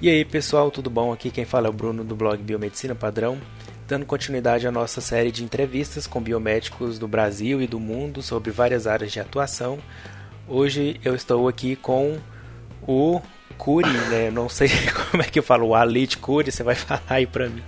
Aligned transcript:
E 0.00 0.08
aí 0.08 0.24
pessoal, 0.24 0.70
tudo 0.70 0.88
bom? 0.88 1.12
Aqui 1.12 1.28
quem 1.28 1.44
fala 1.44 1.66
é 1.66 1.70
o 1.70 1.72
Bruno 1.72 2.04
do 2.04 2.14
blog 2.14 2.40
Biomedicina 2.40 2.94
Padrão, 2.94 3.36
dando 3.88 4.06
continuidade 4.06 4.64
à 4.64 4.70
nossa 4.70 5.00
série 5.00 5.32
de 5.32 5.42
entrevistas 5.42 6.06
com 6.06 6.20
biomédicos 6.20 7.00
do 7.00 7.08
Brasil 7.08 7.60
e 7.60 7.66
do 7.66 7.80
mundo 7.80 8.22
sobre 8.22 8.52
várias 8.52 8.86
áreas 8.86 9.10
de 9.10 9.18
atuação. 9.18 9.80
Hoje 10.46 11.00
eu 11.04 11.16
estou 11.16 11.48
aqui 11.48 11.74
com 11.74 12.16
o 12.86 13.20
Curi, 13.56 13.90
né? 14.08 14.30
Não 14.30 14.48
sei 14.48 14.68
como 15.10 15.20
é 15.20 15.26
que 15.26 15.40
eu 15.40 15.42
falo, 15.42 15.66
o 15.66 15.74
Alit 15.74 16.16
Curi, 16.18 16.52
você 16.52 16.62
vai 16.62 16.76
falar 16.78 17.02
aí 17.08 17.26
pra 17.26 17.48
mim. 17.48 17.62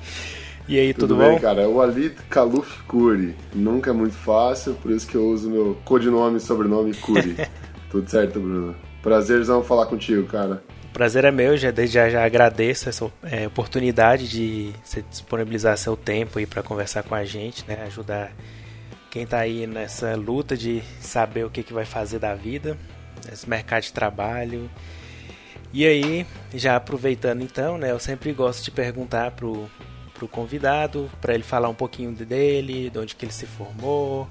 E 0.69 0.79
aí, 0.79 0.95
tudo, 0.95 1.09
tudo 1.09 1.19
bem, 1.19 1.33
bom? 1.33 1.41
cara? 1.41 1.63
É 1.63 1.67
o 1.67 1.81
Alit 1.81 2.15
Kaluf 2.29 2.81
Curi. 2.85 3.35
Nunca 3.53 3.91
é 3.91 3.93
muito 3.93 4.15
fácil, 4.15 4.75
por 4.75 4.93
isso 4.93 5.05
que 5.05 5.17
eu 5.17 5.27
uso 5.27 5.51
meu 5.51 5.77
codinome 5.85 6.37
e 6.37 6.41
sobrenome 6.41 6.95
Curi. 6.95 7.37
tudo 7.91 8.09
certo, 8.09 8.39
Bruno? 8.39 8.77
Prazerzão 9.03 9.65
falar 9.65 9.87
contigo, 9.87 10.29
cara. 10.29 10.63
Prazer 10.93 11.25
é 11.25 11.31
meu, 11.31 11.57
já, 11.57 11.71
desde 11.71 11.95
já, 11.95 12.09
já 12.09 12.25
agradeço 12.25 12.89
essa 12.89 13.11
é, 13.23 13.47
oportunidade 13.47 14.29
de 14.29 14.73
você 14.85 15.03
disponibilizar 15.03 15.77
seu 15.77 15.97
tempo 15.97 16.39
aí 16.39 16.47
para 16.47 16.63
conversar 16.63 17.03
com 17.05 17.15
a 17.15 17.25
gente, 17.25 17.65
né? 17.67 17.85
Ajudar 17.87 18.33
quem 19.11 19.23
está 19.23 19.39
aí 19.39 19.67
nessa 19.67 20.15
luta 20.17 20.57
de 20.57 20.83
saber 21.01 21.45
o 21.45 21.51
que, 21.51 21.63
que 21.63 21.73
vai 21.73 21.85
fazer 21.85 22.19
da 22.19 22.35
vida, 22.35 22.77
nesse 23.29 23.49
mercado 23.49 23.85
de 23.85 23.93
trabalho. 23.93 24.71
E 25.73 25.87
aí, 25.87 26.27
já 26.53 26.75
aproveitando 26.75 27.43
então, 27.43 27.79
né? 27.79 27.93
Eu 27.93 28.01
sempre 28.01 28.33
gosto 28.33 28.65
de 28.65 28.73
perguntar 28.73 29.31
pro, 29.31 29.71
pro 30.15 30.27
convidado, 30.27 31.09
para 31.21 31.35
ele 31.35 31.45
falar 31.45 31.69
um 31.69 31.75
pouquinho 31.75 32.13
dele, 32.13 32.91
de 32.91 32.99
onde 32.99 33.15
que 33.15 33.25
ele 33.25 33.33
se 33.33 33.47
formou, 33.47 34.29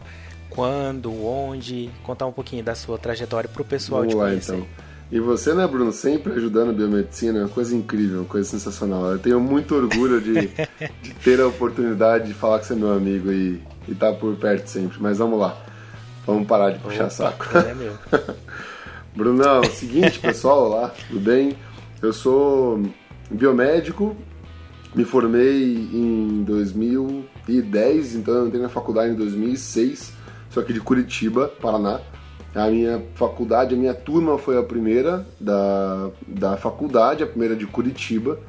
quando, 0.50 1.26
onde, 1.26 1.90
contar 2.04 2.26
um 2.26 2.34
pouquinho 2.34 2.64
da 2.64 2.76
sua 2.76 2.98
trajetória 2.98 3.50
pro 3.50 3.64
pessoal 3.64 4.02
Vamos 4.02 4.14
de 4.14 4.20
lá, 4.20 4.28
conhecer. 4.28 4.56
Então. 4.56 4.89
E 5.12 5.20
você, 5.20 5.56
né, 5.56 5.66
Bruno, 5.66 5.92
sempre 5.92 6.34
ajudando 6.34 6.70
a 6.70 6.74
biomedicina, 6.74 7.40
é 7.40 7.42
uma 7.42 7.50
coisa 7.50 7.76
incrível, 7.76 8.20
uma 8.20 8.26
coisa 8.26 8.48
sensacional. 8.48 9.12
Eu 9.12 9.18
tenho 9.18 9.40
muito 9.40 9.74
orgulho 9.76 10.22
de, 10.22 10.50
de 11.02 11.14
ter 11.24 11.42
a 11.42 11.48
oportunidade 11.48 12.28
de 12.28 12.34
falar 12.36 12.60
que 12.60 12.68
você 12.68 12.74
é 12.74 12.76
meu 12.76 12.94
amigo 12.94 13.32
e 13.32 13.60
estar 13.88 14.12
tá 14.12 14.18
por 14.18 14.36
perto 14.36 14.68
sempre. 14.68 15.00
Mas 15.02 15.18
vamos 15.18 15.40
lá, 15.40 15.58
vamos 16.28 16.48
parar 16.48 16.72
de 16.72 16.80
puxar 16.80 17.06
Opa, 17.06 17.10
saco. 17.10 17.58
É 17.58 17.74
meu. 17.74 17.94
Brunão, 19.16 19.64
seguinte, 19.64 20.20
pessoal, 20.20 20.66
olá, 20.66 20.94
tudo 21.08 21.20
bem? 21.20 21.58
Eu 22.02 22.14
sou 22.14 22.80
biomédico, 23.32 24.16
me 24.94 25.04
formei 25.04 25.74
em 25.74 26.44
2010, 26.44 28.16
então 28.16 28.36
eu 28.36 28.48
entrei 28.48 28.62
na 28.62 28.70
faculdade 28.70 29.12
em 29.12 29.16
2006, 29.16 30.14
sou 30.52 30.62
aqui 30.62 30.72
de 30.72 30.80
Curitiba, 30.80 31.48
Paraná. 31.48 32.00
A 32.54 32.68
minha 32.68 33.04
faculdade, 33.14 33.76
a 33.76 33.78
minha 33.78 33.94
turma 33.94 34.38
foi 34.38 34.58
a 34.58 34.64
primeira 34.64 35.26
da, 35.40 36.10
da 36.28 36.58
faculdade, 36.58 37.24
a 37.24 37.28
primeira 37.28 37.56
de 37.56 37.68
Curitiba. 37.68 38.40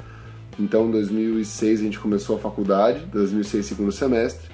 Então, 0.58 0.88
em 0.88 0.90
2006 0.90 1.80
a 1.80 1.82
gente 1.84 1.98
começou 1.98 2.36
a 2.36 2.38
faculdade, 2.38 3.00
2006 3.06 3.66
segundo 3.66 3.92
semestre. 3.92 4.48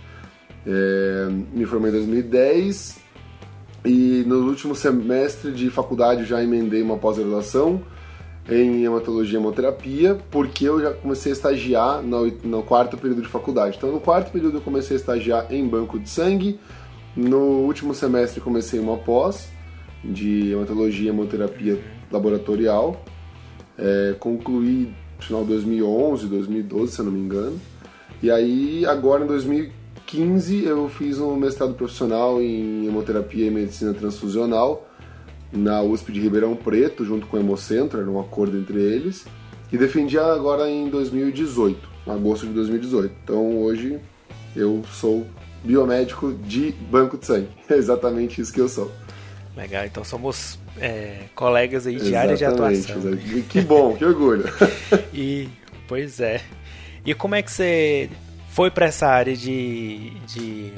É, 0.66 1.28
me 1.52 1.64
formei 1.64 1.90
em 1.90 1.94
2010 1.94 2.98
e 3.84 4.24
no 4.26 4.48
último 4.48 4.74
semestre 4.74 5.52
de 5.52 5.70
faculdade 5.70 6.24
já 6.24 6.42
emendei 6.42 6.82
uma 6.82 6.96
pós-graduação 6.96 7.80
em 8.48 8.84
hematologia 8.84 9.38
e 9.38 9.42
hemoterapia, 9.42 10.18
porque 10.30 10.68
eu 10.68 10.80
já 10.80 10.92
comecei 10.92 11.32
a 11.32 11.34
estagiar 11.34 12.02
no, 12.02 12.26
no 12.44 12.62
quarto 12.62 12.96
período 12.96 13.22
de 13.22 13.28
faculdade. 13.28 13.76
Então, 13.76 13.90
no 13.90 14.00
quarto 14.00 14.30
período 14.30 14.58
eu 14.58 14.60
comecei 14.60 14.96
a 14.96 15.00
estagiar 15.00 15.52
em 15.52 15.66
banco 15.66 15.98
de 15.98 16.08
sangue, 16.08 16.58
no 17.16 17.38
último 17.38 17.94
semestre 17.94 18.40
comecei 18.40 18.78
uma 18.78 18.98
pós 18.98 19.48
de 20.04 20.52
hematologia 20.52 21.06
e 21.06 21.08
hemoterapia 21.08 21.80
laboratorial. 22.10 23.02
É, 23.78 24.14
concluí 24.18 24.92
no 25.16 25.22
final 25.22 25.42
de 25.42 25.48
2011, 25.48 26.26
2012, 26.26 26.92
se 26.92 26.98
eu 26.98 27.04
não 27.06 27.12
me 27.12 27.20
engano. 27.20 27.60
E 28.22 28.30
aí, 28.30 28.84
agora 28.86 29.24
em 29.24 29.26
2015, 29.26 30.64
eu 30.64 30.88
fiz 30.88 31.18
um 31.18 31.36
mestrado 31.36 31.74
profissional 31.74 32.40
em 32.40 32.86
hemoterapia 32.86 33.46
e 33.46 33.50
medicina 33.50 33.92
transfusional 33.92 34.86
na 35.52 35.82
USP 35.82 36.12
de 36.12 36.20
Ribeirão 36.20 36.54
Preto, 36.54 37.04
junto 37.04 37.26
com 37.26 37.36
o 37.36 37.40
Hemocentro, 37.40 38.00
era 38.00 38.10
um 38.10 38.20
acordo 38.20 38.58
entre 38.58 38.78
eles. 38.80 39.26
E 39.72 39.78
defendi 39.78 40.18
agora 40.18 40.70
em 40.70 40.88
2018, 40.88 41.88
agosto 42.06 42.46
de 42.46 42.52
2018. 42.52 43.14
Então 43.24 43.58
hoje 43.58 43.98
eu 44.54 44.82
sou 44.92 45.26
biomédico 45.66 46.32
de 46.32 46.72
banco 46.72 47.18
de 47.18 47.26
sangue. 47.26 47.48
É 47.68 47.74
exatamente 47.74 48.40
isso 48.40 48.52
que 48.52 48.60
eu 48.60 48.68
sou. 48.68 48.92
Legal, 49.56 49.84
então 49.84 50.04
somos 50.04 50.58
é, 50.78 51.24
colegas 51.34 51.86
aí 51.86 51.96
de 51.96 52.14
área 52.14 52.36
de 52.36 52.44
atuação. 52.44 52.96
Exatamente. 52.96 53.42
Que 53.48 53.60
bom, 53.60 53.96
que 53.96 54.04
orgulho. 54.04 54.44
e, 55.12 55.48
pois 55.88 56.20
é. 56.20 56.40
E 57.04 57.14
como 57.14 57.34
é 57.34 57.42
que 57.42 57.50
você 57.50 58.10
foi 58.50 58.70
para 58.70 58.86
essa 58.86 59.06
área 59.06 59.34
de, 59.34 60.10
de, 60.26 60.72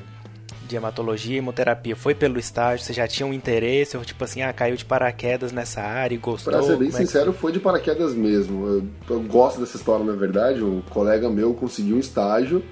de 0.66 0.76
hematologia 0.76 1.34
e 1.34 1.38
hemoterapia? 1.38 1.96
Foi 1.96 2.14
pelo 2.14 2.38
estágio? 2.38 2.84
Você 2.84 2.92
já 2.92 3.08
tinha 3.08 3.26
um 3.26 3.32
interesse? 3.34 3.96
Ou 3.96 4.04
tipo 4.04 4.22
assim, 4.22 4.42
ah, 4.42 4.52
caiu 4.52 4.76
de 4.76 4.84
paraquedas 4.84 5.52
nessa 5.52 5.82
área 5.82 6.14
e 6.14 6.18
gostou? 6.18 6.52
Pra 6.52 6.62
ser 6.62 6.76
bem 6.76 6.90
Como 6.90 7.02
é 7.02 7.06
sincero, 7.06 7.32
foi 7.32 7.50
de 7.50 7.58
paraquedas 7.58 8.14
mesmo. 8.14 8.66
Eu, 8.66 8.86
eu 9.10 9.20
gosto 9.22 9.60
dessa 9.60 9.76
história, 9.76 10.04
na 10.04 10.14
verdade. 10.14 10.62
Um 10.62 10.80
colega 10.82 11.28
meu 11.28 11.52
conseguiu 11.52 11.96
um 11.96 12.00
estágio 12.00 12.62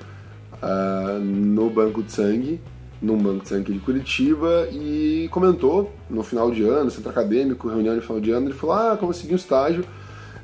uh, 0.62 1.19
no 1.19 1.71
banco 1.71 2.03
de 2.03 2.12
sangue, 2.12 2.61
num 3.00 3.19
banco 3.19 3.43
de 3.43 3.49
sangue 3.49 3.72
de 3.72 3.78
Curitiba, 3.81 4.69
e 4.72 5.28
comentou 5.31 5.93
no 6.09 6.22
final 6.22 6.50
de 6.50 6.62
ano, 6.62 6.91
centro 6.91 7.11
acadêmico, 7.11 7.69
reunião 7.69 7.94
de 7.94 8.00
final 8.00 8.21
de 8.21 8.31
ano, 8.31 8.47
ele 8.47 8.55
falou: 8.55 8.77
Ah, 8.77 8.97
consegui 8.97 9.33
um 9.33 9.37
estágio. 9.37 9.84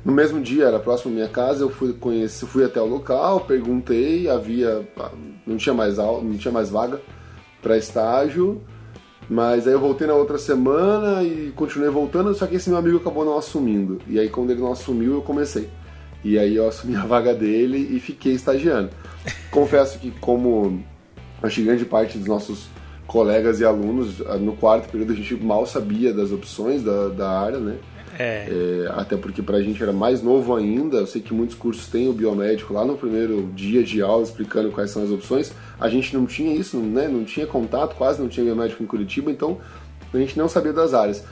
No 0.03 0.11
mesmo 0.11 0.41
dia, 0.41 0.65
era 0.65 0.79
próximo 0.79 1.13
à 1.13 1.15
minha 1.15 1.29
casa, 1.29 1.63
eu 1.63 1.69
fui, 1.69 1.93
conheci, 1.93 2.45
fui 2.45 2.65
até 2.65 2.81
o 2.81 2.85
local, 2.85 3.41
perguntei, 3.41 4.29
havia. 4.29 4.85
não 5.47 5.55
tinha 5.55 5.73
mais, 5.73 5.97
não 5.97 6.37
tinha 6.37 6.51
mais 6.51 6.69
vaga 6.69 6.99
para 7.61 7.77
estágio. 7.77 8.61
Mas 9.29 9.65
aí 9.65 9.73
eu 9.73 9.79
voltei 9.79 10.05
na 10.05 10.13
outra 10.13 10.37
semana 10.37 11.23
e 11.23 11.51
continuei 11.55 11.89
voltando, 11.89 12.33
só 12.35 12.45
que 12.45 12.55
esse 12.55 12.69
meu 12.69 12.77
amigo 12.77 12.97
acabou 12.97 13.23
não 13.23 13.37
assumindo. 13.37 13.99
E 14.07 14.19
aí 14.19 14.29
quando 14.29 14.51
ele 14.51 14.59
não 14.59 14.73
assumiu, 14.73 15.13
eu 15.13 15.21
comecei. 15.21 15.69
E 16.23 16.39
aí 16.39 16.55
eu 16.55 16.67
assumi 16.67 16.95
a 16.95 17.05
vaga 17.05 17.33
dele 17.33 17.95
e 17.95 17.99
fiquei 17.99 18.33
estagiando. 18.33 18.89
Confesso 19.51 19.99
que 19.99 20.11
como 20.11 20.83
acho 21.41 21.55
que 21.55 21.63
grande 21.63 21.85
parte 21.85 22.17
dos 22.17 22.27
nossos 22.27 22.67
colegas 23.05 23.59
e 23.59 23.65
alunos, 23.65 24.19
no 24.39 24.55
quarto 24.55 24.89
período 24.89 25.11
a 25.11 25.15
gente 25.15 25.35
mal 25.35 25.65
sabia 25.65 26.13
das 26.13 26.31
opções 26.31 26.81
da, 26.81 27.09
da 27.09 27.29
área, 27.29 27.59
né? 27.59 27.77
É. 28.17 28.47
É, 28.47 28.91
até 28.95 29.17
porque 29.17 29.41
pra 29.41 29.61
gente 29.61 29.81
era 29.81 29.91
mais 29.91 30.21
novo 30.21 30.55
ainda, 30.55 30.97
eu 30.97 31.07
sei 31.07 31.21
que 31.21 31.33
muitos 31.33 31.55
cursos 31.55 31.87
têm 31.87 32.07
o 32.07 32.13
biomédico 32.13 32.73
lá 32.73 32.85
no 32.85 32.95
primeiro 32.95 33.49
dia 33.55 33.83
de 33.83 34.01
aula 34.01 34.23
explicando 34.23 34.71
quais 34.71 34.91
são 34.91 35.03
as 35.03 35.09
opções. 35.09 35.51
A 35.79 35.89
gente 35.89 36.15
não 36.15 36.25
tinha 36.25 36.55
isso, 36.55 36.77
né? 36.77 37.07
não 37.07 37.23
tinha 37.23 37.47
contato, 37.47 37.95
quase 37.95 38.21
não 38.21 38.29
tinha 38.29 38.45
biomédico 38.45 38.83
em 38.83 38.85
Curitiba, 38.85 39.31
então 39.31 39.57
a 40.13 40.17
gente 40.17 40.37
não 40.37 40.47
sabia 40.47 40.71
das 40.71 40.93
áreas. 40.93 41.23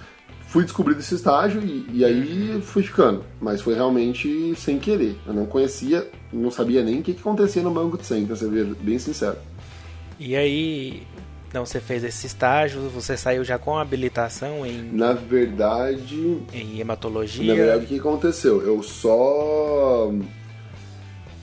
Fui 0.52 0.66
descobrir 0.66 1.00
esse 1.00 1.16
estágio 1.16 1.64
e, 1.64 1.86
e 1.94 2.04
aí 2.04 2.62
fui 2.62 2.84
ficando, 2.84 3.24
mas 3.40 3.62
foi 3.62 3.74
realmente 3.74 4.54
sem 4.58 4.78
querer. 4.78 5.18
Eu 5.26 5.34
não 5.34 5.46
conhecia, 5.46 6.06
não 6.32 6.52
sabia 6.52 6.84
nem 6.84 7.00
o 7.00 7.02
que, 7.02 7.14
que 7.14 7.22
acontecia 7.22 7.64
no 7.64 7.72
banco 7.72 7.98
de 7.98 8.06
sangue, 8.06 8.26
pra 8.26 8.36
ser 8.36 8.50
bem 8.50 9.00
sincero. 9.00 9.38
E 10.20 10.36
aí, 10.36 11.04
não, 11.54 11.66
você 11.66 11.80
fez 11.80 12.04
esse 12.04 12.28
estágio, 12.28 12.82
você 12.90 13.16
saiu 13.16 13.46
já 13.46 13.58
com 13.58 13.78
habilitação 13.78 14.66
em. 14.66 14.92
Na 14.92 15.14
verdade. 15.14 16.42
Em 16.54 16.82
hematologia? 16.82 17.48
Na 17.48 17.56
verdade, 17.56 17.86
o 17.86 17.88
que 17.88 17.98
aconteceu? 17.98 18.62
Eu 18.62 18.84
só. 18.84 20.12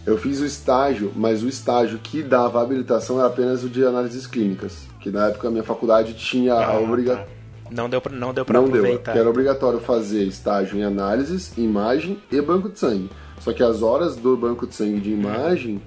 Eu 0.05 0.19
fiz 0.19 0.39
o 0.41 0.45
estágio, 0.45 1.11
mas 1.17 1.43
o 1.43 1.49
estágio 1.49 1.99
que 1.99 2.23
dava 2.23 2.61
habilitação 2.61 3.19
era 3.19 3.29
apenas 3.29 3.65
o 3.65 3.71
de 3.71 3.83
análises 3.83 4.27
clínicas. 4.27 4.87
Que 5.01 5.11
na 5.11 5.29
época 5.29 5.49
a 5.49 5.51
minha 5.51 5.65
faculdade 5.65 6.13
tinha 6.13 6.53
ah, 6.53 6.73
a 6.73 6.79
obrigação. 6.79 7.25
Tá. 7.25 7.38
Não 7.71 7.89
deu 7.89 8.01
pra, 8.01 8.13
não 8.13 8.33
deu 8.33 8.45
pra 8.45 8.61
não 8.61 8.67
aproveitar. 8.67 9.13
Deu, 9.13 9.21
era 9.21 9.31
obrigatório 9.31 9.81
fazer 9.81 10.25
estágio 10.25 10.79
em 10.79 10.83
análises, 10.83 11.57
imagem 11.57 12.19
e 12.31 12.41
banco 12.41 12.69
de 12.69 12.79
sangue. 12.79 13.11
Só 13.41 13.53
que 13.53 13.63
as 13.63 13.83
horas 13.83 14.17
do 14.17 14.37
banco 14.37 14.67
de 14.67 14.75
sangue 14.75 15.01
de 15.01 15.11
imagem 15.11 15.81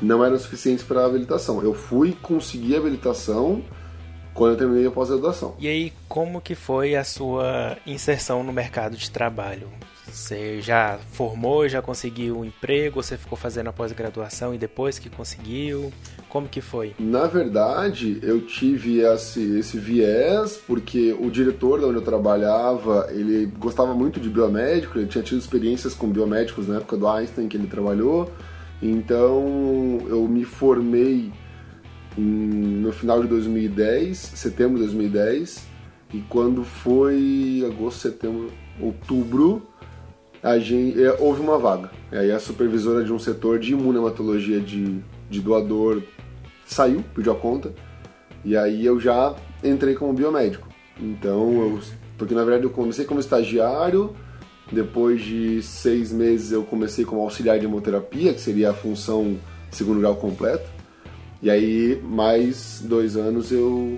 não 0.00 0.24
eram 0.24 0.38
suficientes 0.38 0.84
para 0.84 1.04
habilitação. 1.04 1.62
Eu 1.62 1.74
fui 1.74 2.16
conseguir 2.20 2.76
a 2.76 2.78
habilitação 2.78 3.62
quando 4.38 4.52
eu 4.52 4.56
terminei 4.56 4.86
a 4.86 4.90
pós-graduação. 4.90 5.54
E 5.58 5.66
aí, 5.66 5.92
como 6.08 6.40
que 6.40 6.54
foi 6.54 6.94
a 6.94 7.02
sua 7.02 7.76
inserção 7.84 8.44
no 8.44 8.52
mercado 8.52 8.96
de 8.96 9.10
trabalho? 9.10 9.68
Você 10.06 10.60
já 10.60 10.98
formou, 11.12 11.68
já 11.68 11.82
conseguiu 11.82 12.38
um 12.38 12.44
emprego, 12.44 13.02
você 13.02 13.16
ficou 13.16 13.36
fazendo 13.36 13.68
a 13.68 13.72
pós-graduação 13.72 14.54
e 14.54 14.58
depois 14.58 14.98
que 14.98 15.10
conseguiu? 15.10 15.92
Como 16.28 16.48
que 16.48 16.60
foi? 16.60 16.94
Na 16.98 17.26
verdade, 17.26 18.18
eu 18.22 18.40
tive 18.40 19.00
esse, 19.00 19.58
esse 19.58 19.76
viés 19.76 20.58
porque 20.66 21.14
o 21.18 21.30
diretor 21.30 21.80
da 21.80 21.88
onde 21.88 21.96
eu 21.96 22.02
trabalhava, 22.02 23.08
ele 23.10 23.46
gostava 23.58 23.92
muito 23.92 24.18
de 24.18 24.30
biomédico, 24.30 24.98
ele 24.98 25.08
tinha 25.08 25.22
tido 25.22 25.38
experiências 25.38 25.94
com 25.94 26.08
biomédicos 26.08 26.68
na 26.68 26.76
época 26.76 26.96
do 26.96 27.06
Einstein 27.08 27.48
que 27.48 27.56
ele 27.56 27.66
trabalhou, 27.66 28.30
então 28.80 29.98
eu 30.08 30.26
me 30.28 30.44
formei 30.44 31.32
no 32.18 32.92
final 32.92 33.22
de 33.22 33.28
2010, 33.28 34.18
setembro 34.18 34.78
de 34.78 34.84
2010, 34.84 35.66
e 36.12 36.20
quando 36.28 36.64
foi 36.64 37.64
agosto, 37.66 38.00
setembro, 38.00 38.50
outubro, 38.80 39.62
a 40.42 40.58
gente, 40.58 41.02
é, 41.02 41.16
houve 41.20 41.40
uma 41.40 41.58
vaga. 41.58 41.90
E 42.10 42.16
aí 42.16 42.32
a 42.32 42.40
supervisora 42.40 43.04
de 43.04 43.12
um 43.12 43.18
setor 43.18 43.58
de 43.58 43.72
imunematologia 43.72 44.60
de, 44.60 45.00
de 45.28 45.40
doador 45.40 46.02
saiu, 46.66 47.04
pediu 47.14 47.32
a 47.32 47.36
conta, 47.36 47.72
e 48.44 48.56
aí 48.56 48.84
eu 48.84 48.98
já 48.98 49.34
entrei 49.62 49.94
como 49.94 50.12
biomédico. 50.12 50.68
Então, 51.00 51.52
eu, 51.52 51.80
porque 52.16 52.34
na 52.34 52.44
verdade 52.44 52.64
eu 52.64 52.70
comecei 52.70 53.04
como 53.04 53.20
estagiário, 53.20 54.14
depois 54.70 55.22
de 55.22 55.62
seis 55.62 56.12
meses 56.12 56.52
eu 56.52 56.62
comecei 56.62 57.04
como 57.04 57.22
auxiliar 57.22 57.58
de 57.58 57.64
hemoterapia, 57.66 58.34
que 58.34 58.40
seria 58.40 58.70
a 58.70 58.74
função 58.74 59.38
segundo 59.70 60.00
grau 60.00 60.16
completo, 60.16 60.77
e 61.42 61.50
aí 61.50 62.00
mais 62.02 62.82
dois 62.84 63.16
anos 63.16 63.52
eu, 63.52 63.96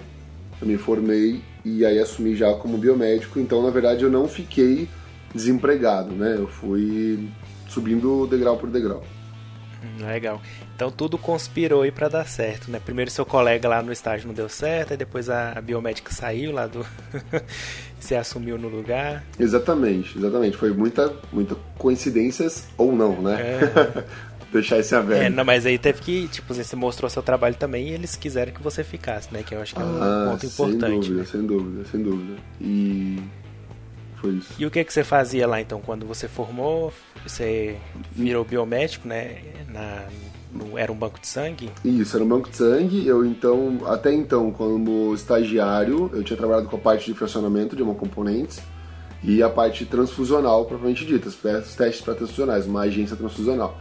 eu 0.61 0.67
me 0.67 0.77
formei 0.77 1.41
e 1.65 1.85
aí 1.85 1.99
assumi 1.99 2.35
já 2.35 2.53
como 2.55 2.79
biomédico, 2.79 3.39
então 3.39 3.63
na 3.63 3.71
verdade 3.71 4.05
eu 4.05 4.11
não 4.11 4.29
fiquei 4.29 4.89
desempregado, 5.35 6.13
né? 6.13 6.37
Eu 6.37 6.47
fui 6.47 7.29
subindo 7.69 8.27
degrau 8.27 8.57
por 8.57 8.69
degrau. 8.69 9.03
Legal. 9.99 10.41
Então 10.75 10.91
tudo 10.91 11.17
conspirou 11.17 11.83
aí 11.83 11.91
para 11.91 12.09
dar 12.09 12.27
certo, 12.27 12.71
né? 12.71 12.81
Primeiro 12.83 13.11
seu 13.11 13.25
colega 13.25 13.69
lá 13.69 13.83
no 13.83 13.93
estágio 13.93 14.27
não 14.27 14.35
deu 14.35 14.49
certo, 14.49 14.93
aí 14.93 14.97
depois 14.97 15.31
a 15.31 15.61
biomédica 15.61 16.13
saiu 16.13 16.53
lá 16.53 16.67
do 16.67 16.85
você 17.99 18.15
assumiu 18.15 18.59
no 18.59 18.69
lugar. 18.69 19.25
Exatamente, 19.39 20.19
exatamente. 20.19 20.57
Foi 20.57 20.71
muita 20.71 21.13
muita 21.33 21.57
coincidências 21.79 22.69
ou 22.77 22.93
não, 22.93 23.23
né? 23.23 23.41
É. 23.41 24.05
Deixar 24.53 24.79
esse 24.79 24.95
aberto. 24.95 25.23
É, 25.23 25.31
não, 25.31 25.45
mas 25.45 25.65
aí 25.65 25.79
teve 25.79 26.01
que, 26.01 26.29
tipo, 26.29 26.53
você 26.53 26.75
mostrou 26.75 27.09
seu 27.09 27.23
trabalho 27.23 27.55
também 27.55 27.89
e 27.89 27.93
eles 27.93 28.17
quiseram 28.17 28.53
que 28.53 28.63
você 28.63 28.83
ficasse, 28.83 29.33
né? 29.33 29.43
Que 29.45 29.55
eu 29.55 29.61
acho 29.63 29.75
que 29.75 29.81
é 29.81 29.85
um 29.85 30.03
ah, 30.03 30.31
ponto 30.31 30.47
importante. 30.47 31.07
Sem 31.07 31.17
dúvida, 31.17 31.21
né? 31.21 31.25
sem 31.25 31.47
dúvida, 31.47 31.85
sem 31.91 32.03
dúvida. 32.03 32.33
E 32.61 33.19
foi 34.17 34.31
isso. 34.33 34.53
E 34.59 34.67
o 34.67 34.71
que 34.71 34.83
que 34.85 34.93
você 34.93 35.05
fazia 35.05 35.47
lá 35.47 35.61
então 35.61 35.81
quando 35.81 36.05
você 36.05 36.27
formou? 36.27 36.93
Você 37.25 37.77
virou 38.13 38.45
biomédico, 38.45 39.07
né? 39.07 39.39
Na, 39.69 40.07
era 40.77 40.91
um 40.91 40.97
banco 40.97 41.21
de 41.21 41.29
sangue? 41.29 41.71
Isso, 41.85 42.17
era 42.17 42.25
um 42.25 42.29
banco 42.29 42.51
de 42.51 42.57
sangue. 42.57 43.07
Eu 43.07 43.25
então, 43.25 43.79
até 43.87 44.13
então, 44.13 44.51
como 44.51 45.15
estagiário, 45.15 46.11
eu 46.13 46.25
tinha 46.25 46.37
trabalhado 46.37 46.69
com 46.69 46.77
a 46.77 46.81
parte 46.81 47.07
de 47.07 47.17
fracionamento 47.17 47.77
de 47.77 47.83
hemocomponentes 47.83 48.61
e 49.23 49.43
a 49.43 49.49
parte 49.49 49.85
transfusional, 49.85 50.65
propriamente 50.65 51.05
dita, 51.05 51.29
os 51.29 51.37
testes 51.37 52.01
para 52.01 52.15
transfusionais, 52.15 52.67
uma 52.67 52.83
agência 52.83 53.17
transfusional. 53.17 53.79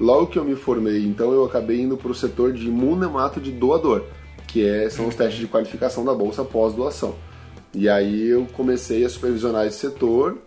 Logo 0.00 0.26
que 0.26 0.38
eu 0.38 0.44
me 0.44 0.56
formei, 0.56 1.04
então, 1.04 1.32
eu 1.32 1.44
acabei 1.44 1.80
indo 1.80 1.96
para 1.96 2.10
o 2.10 2.14
setor 2.14 2.52
de 2.52 2.66
imunemato 2.66 3.40
de 3.40 3.52
doador, 3.52 4.04
que 4.48 4.66
é, 4.66 4.88
são 4.90 5.08
os 5.08 5.14
testes 5.14 5.38
de 5.38 5.46
qualificação 5.46 6.04
da 6.04 6.14
bolsa 6.14 6.44
pós-doação. 6.44 7.14
E 7.74 7.88
aí 7.88 8.28
eu 8.28 8.46
comecei 8.52 9.04
a 9.04 9.08
supervisionar 9.08 9.66
esse 9.66 9.78
setor 9.78 10.38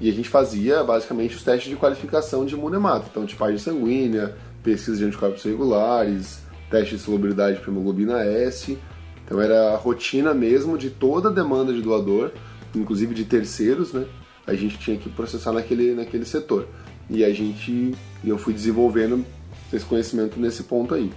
e 0.00 0.10
a 0.10 0.12
gente 0.12 0.28
fazia 0.28 0.82
basicamente 0.82 1.36
os 1.36 1.42
testes 1.42 1.70
de 1.70 1.76
qualificação 1.76 2.44
de 2.44 2.54
imunemato, 2.54 3.06
então 3.10 3.24
tipagem 3.24 3.58
sanguínea, 3.58 4.36
pesquisa 4.62 4.98
de 4.98 5.04
anticorpos 5.04 5.42
regulares, 5.44 6.40
teste 6.70 6.96
de 6.96 7.02
solubilidade 7.02 7.60
de 7.60 7.68
hemoglobina 7.68 8.22
S. 8.24 8.76
Então 9.24 9.40
era 9.40 9.72
a 9.72 9.76
rotina 9.76 10.34
mesmo 10.34 10.76
de 10.76 10.90
toda 10.90 11.30
a 11.30 11.32
demanda 11.32 11.72
de 11.72 11.80
doador, 11.80 12.32
inclusive 12.74 13.14
de 13.14 13.24
terceiros, 13.24 13.92
né? 13.92 14.04
A 14.46 14.54
gente 14.54 14.76
tinha 14.76 14.98
que 14.98 15.08
processar 15.08 15.52
naquele, 15.52 15.94
naquele 15.94 16.26
setor. 16.26 16.68
E 17.08 17.24
a 17.24 17.32
gente, 17.32 17.94
eu 18.24 18.38
fui 18.38 18.54
desenvolvendo 18.54 19.24
esse 19.72 19.84
conhecimento 19.84 20.38
nesse 20.38 20.62
ponto 20.62 20.94
aí. 20.94 21.12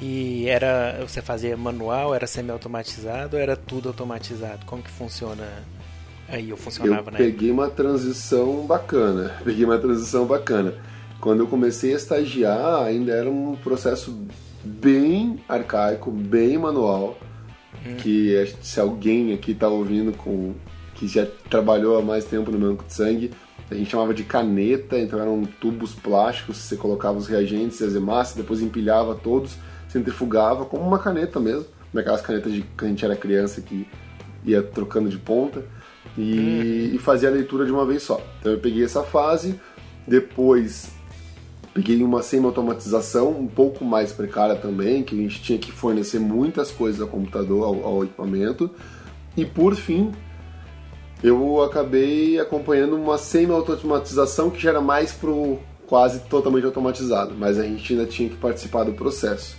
E 0.00 0.48
era 0.48 1.04
você 1.06 1.20
fazia 1.20 1.56
manual, 1.56 2.14
era 2.14 2.26
semi-automatizado 2.26 3.36
ou 3.36 3.42
era 3.42 3.56
tudo 3.56 3.88
automatizado? 3.88 4.64
Como 4.66 4.82
que 4.82 4.90
funciona 4.90 5.46
aí? 6.28 6.50
Eu 6.50 6.56
funcionava 6.56 7.10
eu 7.10 7.16
peguei 7.16 7.50
uma 7.50 7.68
transição 7.68 8.66
bacana. 8.66 9.36
Peguei 9.44 9.64
uma 9.64 9.78
transição 9.78 10.26
bacana. 10.26 10.74
Quando 11.20 11.40
eu 11.40 11.46
comecei 11.46 11.92
a 11.92 11.96
estagiar, 11.96 12.82
ainda 12.82 13.12
era 13.12 13.30
um 13.30 13.54
processo 13.54 14.26
bem 14.64 15.38
arcaico, 15.48 16.10
bem 16.10 16.58
manual. 16.58 17.16
Hum. 17.86 17.94
Que 17.96 18.54
se 18.60 18.80
alguém 18.80 19.32
aqui 19.32 19.52
está 19.52 19.68
ouvindo 19.68 20.16
com 20.16 20.54
que 20.94 21.06
já 21.06 21.26
trabalhou 21.48 21.98
há 21.98 22.02
mais 22.02 22.24
tempo 22.24 22.50
no 22.50 22.58
banco 22.58 22.84
de 22.84 22.92
sangue, 22.92 23.30
a 23.72 23.78
gente 23.78 23.90
chamava 23.90 24.14
de 24.14 24.24
caneta, 24.24 24.98
então 24.98 25.20
eram 25.20 25.42
tubos 25.60 25.92
plásticos, 25.92 26.58
você 26.58 26.76
colocava 26.76 27.18
os 27.18 27.26
reagentes, 27.26 27.82
as 27.82 27.94
hemácias, 27.94 28.36
depois 28.36 28.60
empilhava 28.60 29.14
todos 29.14 29.56
centrifugava 29.92 30.64
como 30.64 30.82
uma 30.82 30.98
caneta 30.98 31.38
mesmo, 31.38 31.66
daquelas 31.92 32.22
canetas 32.22 32.52
de 32.52 32.62
que 32.62 32.84
a 32.84 32.88
gente 32.88 33.04
era 33.04 33.14
criança 33.14 33.60
que 33.60 33.86
ia 34.44 34.62
trocando 34.62 35.10
de 35.10 35.18
ponta. 35.18 35.62
E, 36.16 36.90
e 36.94 36.98
fazia 36.98 37.28
a 37.28 37.32
leitura 37.32 37.64
de 37.64 37.72
uma 37.72 37.86
vez 37.86 38.02
só. 38.02 38.20
Então 38.40 38.52
eu 38.52 38.58
peguei 38.58 38.84
essa 38.84 39.02
fase, 39.02 39.58
depois 40.06 40.90
peguei 41.72 42.02
uma 42.02 42.22
semi-automatização 42.22 43.30
um 43.30 43.46
pouco 43.46 43.82
mais 43.82 44.12
precária 44.12 44.56
também, 44.56 45.02
que 45.02 45.14
a 45.14 45.22
gente 45.22 45.42
tinha 45.42 45.58
que 45.58 45.72
fornecer 45.72 46.18
muitas 46.18 46.70
coisas 46.70 47.00
ao 47.00 47.08
computador, 47.08 47.64
ao, 47.64 47.84
ao 47.84 48.04
equipamento, 48.04 48.70
e 49.34 49.46
por 49.46 49.74
fim 49.74 50.12
eu 51.22 51.62
acabei 51.62 52.38
acompanhando 52.40 52.96
uma 52.96 53.16
semi-automatização 53.16 54.50
que 54.50 54.60
já 54.60 54.70
era 54.70 54.80
mais 54.80 55.12
pro 55.12 55.58
quase 55.86 56.20
totalmente 56.20 56.64
automatizado, 56.64 57.34
mas 57.38 57.58
a 57.58 57.64
gente 57.64 57.92
ainda 57.92 58.06
tinha 58.06 58.28
que 58.28 58.36
participar 58.36 58.84
do 58.84 58.92
processo. 58.92 59.56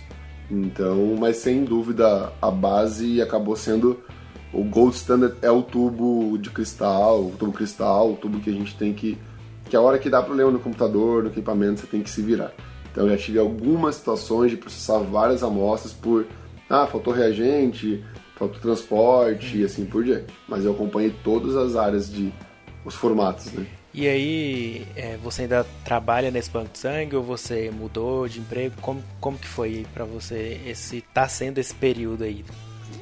Então, 0.50 1.16
mas 1.18 1.36
sem 1.36 1.64
dúvida 1.64 2.32
a 2.42 2.50
base 2.50 3.22
acabou 3.22 3.56
sendo 3.56 4.00
o 4.52 4.62
gold 4.62 4.94
standard 4.94 5.36
é 5.42 5.50
o 5.50 5.62
tubo 5.62 6.36
de 6.38 6.50
cristal, 6.50 7.26
o 7.26 7.32
tubo 7.38 7.52
cristal, 7.52 8.12
o 8.12 8.16
tubo 8.16 8.40
que 8.40 8.50
a 8.50 8.52
gente 8.52 8.76
tem 8.76 8.92
que 8.92 9.18
que 9.68 9.74
a 9.74 9.80
hora 9.80 9.98
que 9.98 10.10
dá 10.10 10.22
problema 10.22 10.50
no 10.50 10.58
computador, 10.58 11.22
no 11.22 11.30
equipamento, 11.30 11.80
você 11.80 11.86
tem 11.86 12.02
que 12.02 12.10
se 12.10 12.20
virar. 12.20 12.52
Então, 12.92 13.04
eu 13.04 13.10
já 13.10 13.16
tive 13.16 13.38
algumas 13.38 13.94
situações 13.94 14.50
de 14.50 14.58
processar 14.58 14.98
várias 14.98 15.42
amostras 15.42 15.92
por 15.92 16.26
ah, 16.68 16.86
faltou 16.86 17.12
reagente, 17.12 18.04
faltou 18.36 18.60
transporte 18.60 19.58
e 19.58 19.64
assim 19.64 19.84
por 19.84 20.04
diante. 20.04 20.32
Mas 20.48 20.64
eu 20.64 20.72
acompanhei 20.72 21.14
todas 21.22 21.56
as 21.56 21.76
áreas 21.76 22.12
de 22.12 22.32
os 22.84 22.94
formatos, 22.94 23.52
né? 23.52 23.66
E 23.92 24.08
aí, 24.08 24.86
é, 24.96 25.16
você 25.18 25.42
ainda 25.42 25.64
trabalha 25.84 26.28
nesse 26.28 26.50
banco 26.50 26.72
de 26.72 26.78
sangue 26.78 27.14
ou 27.14 27.22
você 27.22 27.70
mudou 27.70 28.26
de 28.26 28.40
emprego? 28.40 28.74
Como, 28.80 29.02
como 29.20 29.38
que 29.38 29.46
foi 29.46 29.86
para 29.94 30.04
você 30.04 30.60
esse 30.66 31.00
tá 31.00 31.28
sendo 31.28 31.58
esse 31.58 31.72
período 31.72 32.24
aí? 32.24 32.44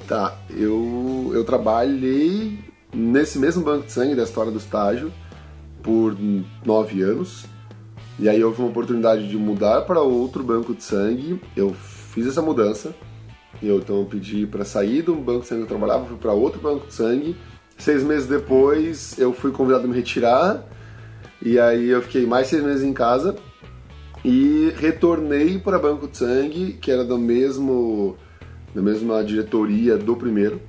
Tá, 0.06 0.36
eu, 0.50 1.30
eu 1.32 1.44
trabalhei 1.44 2.58
nesse 2.94 3.38
mesmo 3.38 3.64
banco 3.64 3.86
de 3.86 3.92
sangue 3.92 4.14
da 4.14 4.24
história 4.24 4.52
do 4.52 4.58
estágio 4.58 5.10
por 5.82 6.14
nove 6.64 7.00
anos. 7.00 7.46
E 8.18 8.28
aí 8.28 8.44
houve 8.44 8.60
uma 8.60 8.68
oportunidade 8.68 9.26
de 9.26 9.36
mudar 9.38 9.82
para 9.82 10.02
outro 10.02 10.44
banco 10.44 10.74
de 10.74 10.84
sangue. 10.84 11.40
Eu 11.56 11.72
fiz 11.72 12.26
essa 12.26 12.42
mudança. 12.42 12.94
Eu 13.60 13.78
então 13.78 14.04
pedi 14.04 14.46
para 14.46 14.64
sair 14.64 15.02
do 15.02 15.14
banco 15.14 15.40
de 15.40 15.46
sangue 15.46 15.66
que 15.66 15.72
eu 15.72 15.78
trabalhava, 15.78 16.06
fui 16.06 16.16
para 16.16 16.32
outro 16.32 16.60
banco 16.60 16.86
de 16.86 16.94
sangue. 16.94 17.36
Seis 17.76 18.02
meses 18.02 18.28
depois 18.28 19.18
eu 19.18 19.32
fui 19.32 19.50
convidado 19.50 19.84
a 19.84 19.88
me 19.88 19.96
retirar 19.96 20.64
e 21.40 21.58
aí 21.58 21.88
eu 21.88 22.00
fiquei 22.02 22.24
mais 22.24 22.46
seis 22.46 22.62
meses 22.62 22.84
em 22.84 22.92
casa 22.92 23.36
e 24.24 24.72
retornei 24.76 25.58
para 25.58 25.78
Banco 25.78 26.06
de 26.06 26.16
Sangue, 26.16 26.74
que 26.74 26.90
era 26.90 27.04
do 27.04 27.18
mesmo 27.18 28.16
da 28.72 28.80
mesma 28.80 29.22
diretoria 29.22 29.98
do 29.98 30.16
primeiro, 30.16 30.60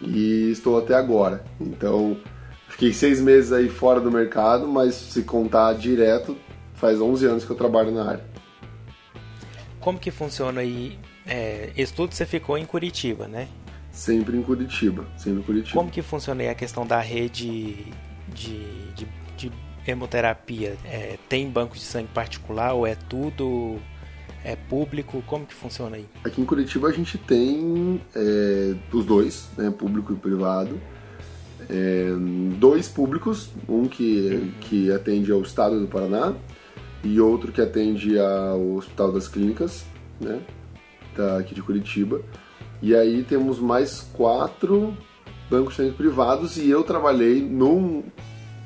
e 0.00 0.50
estou 0.50 0.78
até 0.78 0.94
agora. 0.94 1.44
Então, 1.60 2.16
fiquei 2.68 2.92
seis 2.92 3.20
meses 3.20 3.52
aí 3.52 3.68
fora 3.68 4.00
do 4.00 4.10
mercado, 4.10 4.66
mas 4.66 4.94
se 4.94 5.22
contar 5.22 5.74
direto, 5.74 6.36
faz 6.74 7.00
11 7.00 7.26
anos 7.26 7.44
que 7.44 7.50
eu 7.50 7.56
trabalho 7.56 7.90
na 7.90 8.08
área. 8.08 8.24
Como 9.80 9.98
que 9.98 10.10
funciona 10.10 10.60
aí? 10.60 10.98
É, 11.26 11.70
esse 11.76 11.92
tudo 11.92 12.14
você 12.14 12.26
ficou 12.26 12.58
em 12.58 12.64
Curitiba, 12.64 13.28
né? 13.28 13.48
Sempre 13.90 14.36
em 14.36 14.42
Curitiba, 14.42 15.06
sempre 15.16 15.40
em 15.40 15.42
Curitiba. 15.42 15.74
Como 15.74 15.90
que 15.90 16.02
funciona 16.02 16.42
aí 16.42 16.48
a 16.48 16.54
questão 16.54 16.86
da 16.86 17.00
rede 17.00 17.86
de, 18.28 18.92
de, 18.94 19.06
de 19.36 19.52
hemoterapia 19.86 20.76
é, 20.84 21.18
tem 21.28 21.48
banco 21.48 21.74
de 21.74 21.82
sangue 21.82 22.08
particular 22.08 22.72
ou 22.72 22.86
é 22.86 22.94
tudo 22.94 23.78
é 24.44 24.56
público? 24.56 25.22
Como 25.26 25.46
que 25.46 25.54
funciona 25.54 25.96
aí? 25.96 26.06
Aqui 26.24 26.40
em 26.40 26.44
Curitiba 26.44 26.88
a 26.88 26.92
gente 26.92 27.18
tem 27.18 28.00
é, 28.14 28.74
os 28.92 29.04
dois, 29.04 29.48
né, 29.56 29.70
público 29.70 30.12
e 30.12 30.16
privado. 30.16 30.80
É, 31.70 32.08
dois 32.58 32.88
públicos, 32.88 33.50
um 33.68 33.86
que, 33.86 34.30
uhum. 34.30 34.52
que 34.60 34.92
atende 34.92 35.30
ao 35.30 35.40
estado 35.42 35.78
do 35.78 35.86
Paraná 35.86 36.34
e 37.04 37.20
outro 37.20 37.52
que 37.52 37.60
atende 37.60 38.18
ao 38.18 38.74
Hospital 38.74 39.12
das 39.12 39.28
Clínicas, 39.28 39.84
né, 40.20 40.40
tá 41.14 41.38
aqui 41.38 41.54
de 41.54 41.62
Curitiba. 41.62 42.20
E 42.80 42.94
aí 42.94 43.22
temos 43.22 43.58
mais 43.58 44.00
quatro 44.12 44.96
bancos 45.48 45.74
de 45.74 45.82
sangue 45.82 45.96
privados 45.96 46.56
e 46.56 46.68
eu 46.68 46.82
trabalhei 46.82 47.40
num 47.40 48.02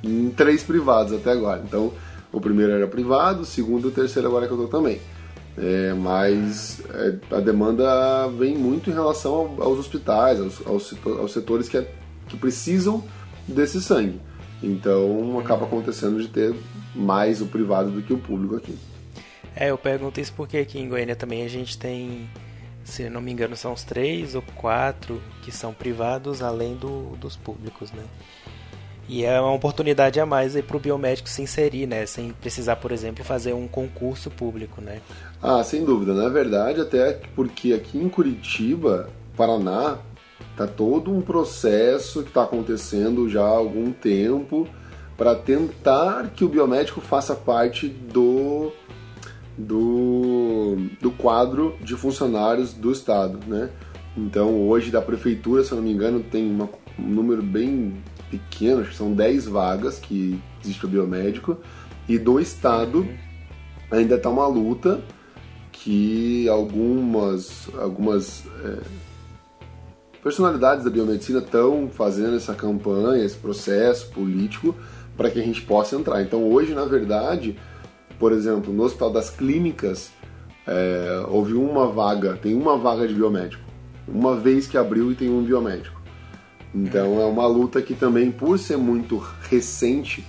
em 0.03 0.31
três 0.31 0.62
privados 0.62 1.12
até 1.12 1.33
agora. 1.33 1.62
Então, 1.67 1.93
o 2.33 2.41
primeiro 2.41 2.73
era 2.73 2.87
privado, 2.87 3.43
o 3.43 3.45
segundo 3.45 3.88
e 3.88 3.91
o 3.91 3.95
terceiro 3.95 4.29
agora 4.29 4.47
que 4.47 4.53
eu 4.53 4.62
estou 4.62 4.81
também. 4.81 5.00
É, 5.59 5.95
mas 5.95 6.83
é, 6.91 7.17
a 7.35 7.41
demanda 7.41 8.29
vem 8.38 8.57
muito 8.57 8.91
em 8.91 8.93
relação 8.93 9.33
ao, 9.33 9.62
aos 9.62 9.79
hospitais, 9.79 10.38
aos, 10.38 10.67
aos, 10.67 10.95
aos 11.19 11.33
setores 11.33 11.69
que, 11.69 11.79
é, 11.79 11.91
que, 12.29 12.37
precisam 12.37 13.03
desse 13.49 13.81
sangue. 13.81 14.21
Então 14.62 15.38
acaba 15.38 15.65
acontecendo 15.65 16.21
de 16.21 16.29
ter 16.29 16.55
mais 16.95 17.41
o 17.41 17.47
privado 17.47 17.91
do 17.91 18.03
que 18.03 18.12
o 18.12 18.19
público 18.19 18.57
aqui. 18.57 18.76
É, 19.56 19.70
eu 19.70 19.78
pergunto 19.78 20.20
isso 20.20 20.34
porque 20.36 20.58
aqui 20.58 20.78
em 20.78 20.86
Goiânia 20.86 21.16
também 21.16 21.42
a 21.42 21.48
gente 21.48 21.78
tem, 21.78 22.28
se 22.84 23.08
não 23.08 23.22
me 23.22 23.32
engano, 23.32 23.56
são 23.56 23.72
os 23.72 23.82
três 23.82 24.34
ou 24.34 24.42
quatro 24.54 25.20
que 25.42 25.50
são 25.50 25.72
privados 25.72 26.42
além 26.42 26.76
do, 26.76 27.16
dos 27.16 27.36
públicos, 27.36 27.90
né? 27.90 28.04
E 29.08 29.25
é 29.25 29.40
uma 29.40 29.54
oportunidade 29.54 30.20
a 30.20 30.26
mais 30.26 30.60
para 30.60 30.76
o 30.76 30.80
biomédico 30.80 31.28
se 31.28 31.40
inserir, 31.40 31.86
né? 31.86 32.04
Sem 32.04 32.32
precisar, 32.32 32.76
por 32.76 32.92
exemplo, 32.92 33.25
fazer 33.25 33.54
um 33.54 33.66
concurso 33.66 34.30
público, 34.30 34.80
né? 34.80 35.00
Ah, 35.40 35.62
sem 35.62 35.84
dúvida. 35.84 36.12
Na 36.12 36.28
verdade, 36.28 36.80
até 36.80 37.20
porque 37.34 37.72
aqui 37.72 37.98
em 37.98 38.08
Curitiba, 38.08 39.08
Paraná, 39.36 39.98
tá 40.56 40.66
todo 40.66 41.10
um 41.10 41.22
processo 41.22 42.22
que 42.22 42.28
está 42.28 42.42
acontecendo 42.42 43.28
já 43.28 43.42
há 43.42 43.56
algum 43.56 43.92
tempo 43.92 44.68
para 45.16 45.34
tentar 45.34 46.30
que 46.34 46.44
o 46.44 46.48
biomédico 46.48 47.00
faça 47.00 47.34
parte 47.34 47.88
do, 47.88 48.72
do, 49.56 50.76
do 51.00 51.10
quadro 51.10 51.76
de 51.82 51.94
funcionários 51.94 52.72
do 52.72 52.92
Estado, 52.92 53.38
né? 53.46 53.70
Então, 54.16 54.66
hoje 54.68 54.90
da 54.90 55.02
prefeitura, 55.02 55.62
se 55.62 55.72
eu 55.72 55.76
não 55.76 55.84
me 55.84 55.92
engano, 55.92 56.20
tem 56.20 56.50
uma, 56.50 56.68
um 56.98 57.08
número 57.08 57.42
bem 57.42 57.94
pequeno, 58.30 58.80
acho 58.80 58.90
que 58.90 58.96
são 58.96 59.12
10 59.12 59.46
vagas 59.46 59.98
que 59.98 60.40
existe 60.62 60.80
para 60.80 60.90
biomédico, 60.90 61.58
e 62.08 62.18
do 62.18 62.40
Estado 62.40 63.06
ainda 63.90 64.16
está 64.16 64.30
uma 64.30 64.46
luta 64.46 65.00
que 65.70 66.48
algumas, 66.48 67.68
algumas 67.78 68.44
é, 68.64 68.78
personalidades 70.22 70.84
da 70.84 70.90
biomedicina 70.90 71.38
estão 71.38 71.88
fazendo 71.88 72.36
essa 72.36 72.54
campanha, 72.54 73.25
esse 73.25 73.36
processo 73.36 74.08
político 74.08 74.75
para 75.16 75.30
que 75.30 75.38
a 75.38 75.42
gente 75.42 75.62
possa 75.62 75.94
entrar. 75.94 76.22
Então 76.22 76.42
hoje, 76.44 76.75
na 76.75 76.84
verdade, 76.84 77.56
por 78.18 78.32
exemplo, 78.32 78.73
no 78.73 78.82
Hospital 78.82 79.12
das 79.12 79.30
Clínicas, 79.30 80.11
é, 80.66 81.25
houve 81.28 81.54
uma 81.54 81.87
vaga, 81.87 82.37
tem 82.37 82.54
uma 82.54 82.76
vaga 82.76 83.06
de 83.06 83.14
biomédico. 83.14 83.62
Uma 84.08 84.37
vez 84.37 84.66
que 84.66 84.76
abriu 84.76 85.12
e 85.12 85.14
tem 85.14 85.30
um 85.30 85.42
biomédico. 85.42 86.00
Então 86.75 87.20
é 87.20 87.25
uma 87.25 87.46
luta 87.46 87.80
que 87.80 87.94
também, 87.94 88.30
por 88.30 88.58
ser 88.58 88.76
muito 88.76 89.16
recente, 89.49 90.25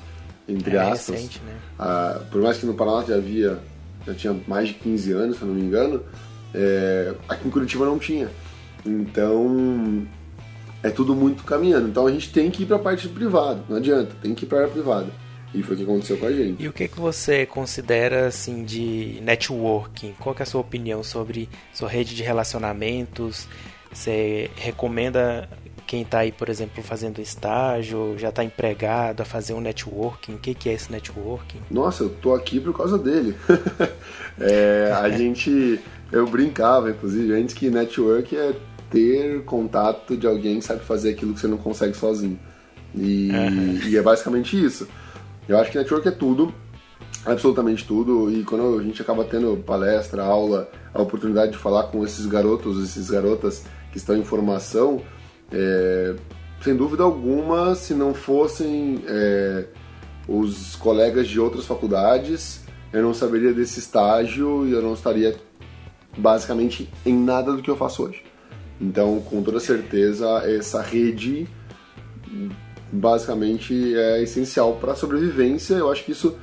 entre 0.48 0.76
é 0.76 0.80
aspas, 0.80 1.16
recente, 1.16 1.42
né? 1.46 1.56
ah, 1.78 2.22
por 2.32 2.42
mais 2.42 2.58
que 2.58 2.66
no 2.66 2.74
Paraná 2.74 3.04
já 3.06 3.16
havia, 3.16 3.60
já 4.06 4.14
tinha 4.14 4.36
mais 4.48 4.70
de 4.70 4.76
15 4.76 5.12
anos, 5.12 5.38
se 5.38 5.42
eu 5.42 5.48
não 5.48 5.56
me 5.56 5.62
engano, 5.62 6.02
é, 6.54 7.14
aqui 7.28 7.48
em 7.48 7.52
Curitiba 7.52 7.86
não 7.86 8.00
tinha. 8.00 8.30
Então 8.86 10.08
é 10.82 10.90
tudo 10.90 11.16
muito 11.16 11.44
caminhando. 11.44 11.90
Então 11.90 12.08
a 12.08 12.12
gente 12.12 12.32
tem 12.32 12.50
que 12.50 12.64
ir 12.64 12.66
para 12.66 12.78
a 12.78 12.80
parte 12.80 13.10
privada, 13.10 13.60
não 13.68 13.78
adianta, 13.78 14.16
tem 14.22 14.34
que 14.34 14.46
ir 14.46 14.48
para 14.48 14.60
a 14.60 14.62
área 14.62 14.74
privada. 14.74 15.08
E 15.58 15.64
foi 15.64 15.76
o 15.76 15.78
que 15.78 15.84
aconteceu 15.84 16.18
com 16.18 16.28
a 16.28 16.32
gente. 16.32 16.62
E 16.62 16.68
o 16.68 16.74
que, 16.74 16.88
que 16.88 17.00
você 17.00 17.46
considera 17.46 18.28
assim 18.28 18.64
de 18.64 19.20
networking? 19.24 20.14
Qual 20.20 20.36
é 20.38 20.44
a 20.44 20.46
sua 20.46 20.62
opinião 20.62 21.04
sobre 21.04 21.50
sua 21.74 21.90
rede 21.90 22.16
de 22.16 22.22
relacionamentos? 22.22 23.48
Você 23.92 24.52
recomenda 24.56 25.50
quem 25.88 26.02
está 26.02 26.20
aí, 26.20 26.32
por 26.32 26.50
exemplo, 26.50 26.84
fazendo 26.84 27.20
estágio, 27.20 28.16
já 28.18 28.30
está 28.30 28.44
empregado, 28.44 29.22
a 29.22 29.26
fazer 29.26 29.54
um 29.54 29.62
networking. 29.62 30.36
O 30.36 30.38
que, 30.38 30.54
que 30.54 30.70
é 30.70 30.74
esse 30.74 30.92
networking? 30.92 31.60
Nossa, 31.72 32.04
eu 32.04 32.10
tô 32.10 32.36
aqui 32.36 32.60
por 32.60 32.76
causa 32.76 32.98
dele. 32.98 33.36
é, 34.40 34.94
a 34.94 35.10
gente, 35.18 35.80
eu 36.12 36.28
brincava, 36.28 36.92
inclusive, 36.92 37.34
antes 37.34 37.56
que 37.56 37.70
network 37.70 38.36
é 38.36 38.54
ter 38.92 39.44
contato 39.44 40.16
de 40.16 40.28
alguém 40.28 40.60
que 40.60 40.66
sabe 40.66 40.84
fazer 40.84 41.12
aquilo 41.12 41.34
que 41.34 41.40
você 41.40 41.48
não 41.48 41.58
consegue 41.58 41.96
sozinho. 41.96 42.38
E, 42.94 43.30
uhum. 43.32 43.80
e 43.88 43.98
é 43.98 44.02
basicamente 44.02 44.62
isso. 44.62 44.88
Eu 45.48 45.58
acho 45.58 45.72
que 45.72 45.78
network 45.78 46.08
é 46.08 46.12
tudo, 46.12 46.54
absolutamente 47.26 47.86
tudo. 47.86 48.32
E 48.32 48.44
quando 48.44 48.80
a 48.80 48.84
gente 48.84 49.02
acaba 49.02 49.24
tendo 49.24 49.58
palestra, 49.66 50.24
aula, 50.24 50.70
a 50.94 51.02
oportunidade 51.02 51.54
de 51.54 51.58
falar 51.58 51.84
com 51.84 52.04
esses 52.04 52.26
garotos, 52.26 52.84
esses 52.84 53.10
garotas 53.10 53.64
que 53.92 53.98
estão 53.98 54.18
em 54.18 54.24
formação, 54.24 55.02
é, 55.52 56.16
sem 56.62 56.76
dúvida 56.76 57.04
alguma, 57.04 57.76
se 57.76 57.94
não 57.94 58.14
fossem 58.14 59.04
é, 59.08 59.66
os 60.28 60.76
colegas 60.76 61.28
de 61.28 61.40
outras 61.40 61.66
faculdades, 61.66 62.62
eu 62.92 63.02
não 63.02 63.14
saberia 63.14 63.54
desse 63.54 63.80
estágio 63.80 64.68
e 64.68 64.72
eu 64.72 64.82
não 64.82 64.94
estaria 64.94 65.36
basicamente 66.18 66.90
em 67.06 67.14
nada 67.14 67.54
do 67.54 67.62
que 67.62 67.70
eu 67.70 67.78
faço 67.78 68.04
hoje. 68.04 68.24
Então, 68.80 69.20
com 69.22 69.42
toda 69.42 69.60
certeza, 69.60 70.28
essa 70.46 70.82
rede 70.82 71.48
basicamente 72.92 73.96
é 73.96 74.22
essencial 74.22 74.76
para 74.76 74.94
a 74.94 74.96
sobrevivência. 74.96 75.76
Eu 75.76 75.92
acho 75.92 76.04
que 76.04 76.12
isso 76.12 76.38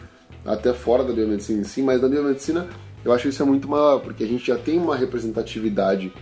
até 0.44 0.72
fora 0.72 1.02
da 1.04 1.12
biomedicina 1.12 1.60
em 1.60 1.64
si, 1.64 1.82
mas 1.82 2.02
na 2.02 2.08
biomedicina 2.08 2.66
eu 3.04 3.12
acho 3.12 3.24
que 3.24 3.28
isso 3.28 3.42
é 3.42 3.46
muito 3.46 3.68
maior, 3.68 4.00
porque 4.00 4.24
a 4.24 4.26
gente 4.26 4.46
já 4.46 4.56
tem 4.56 4.78
uma 4.78 4.96
representatividade 4.96 6.12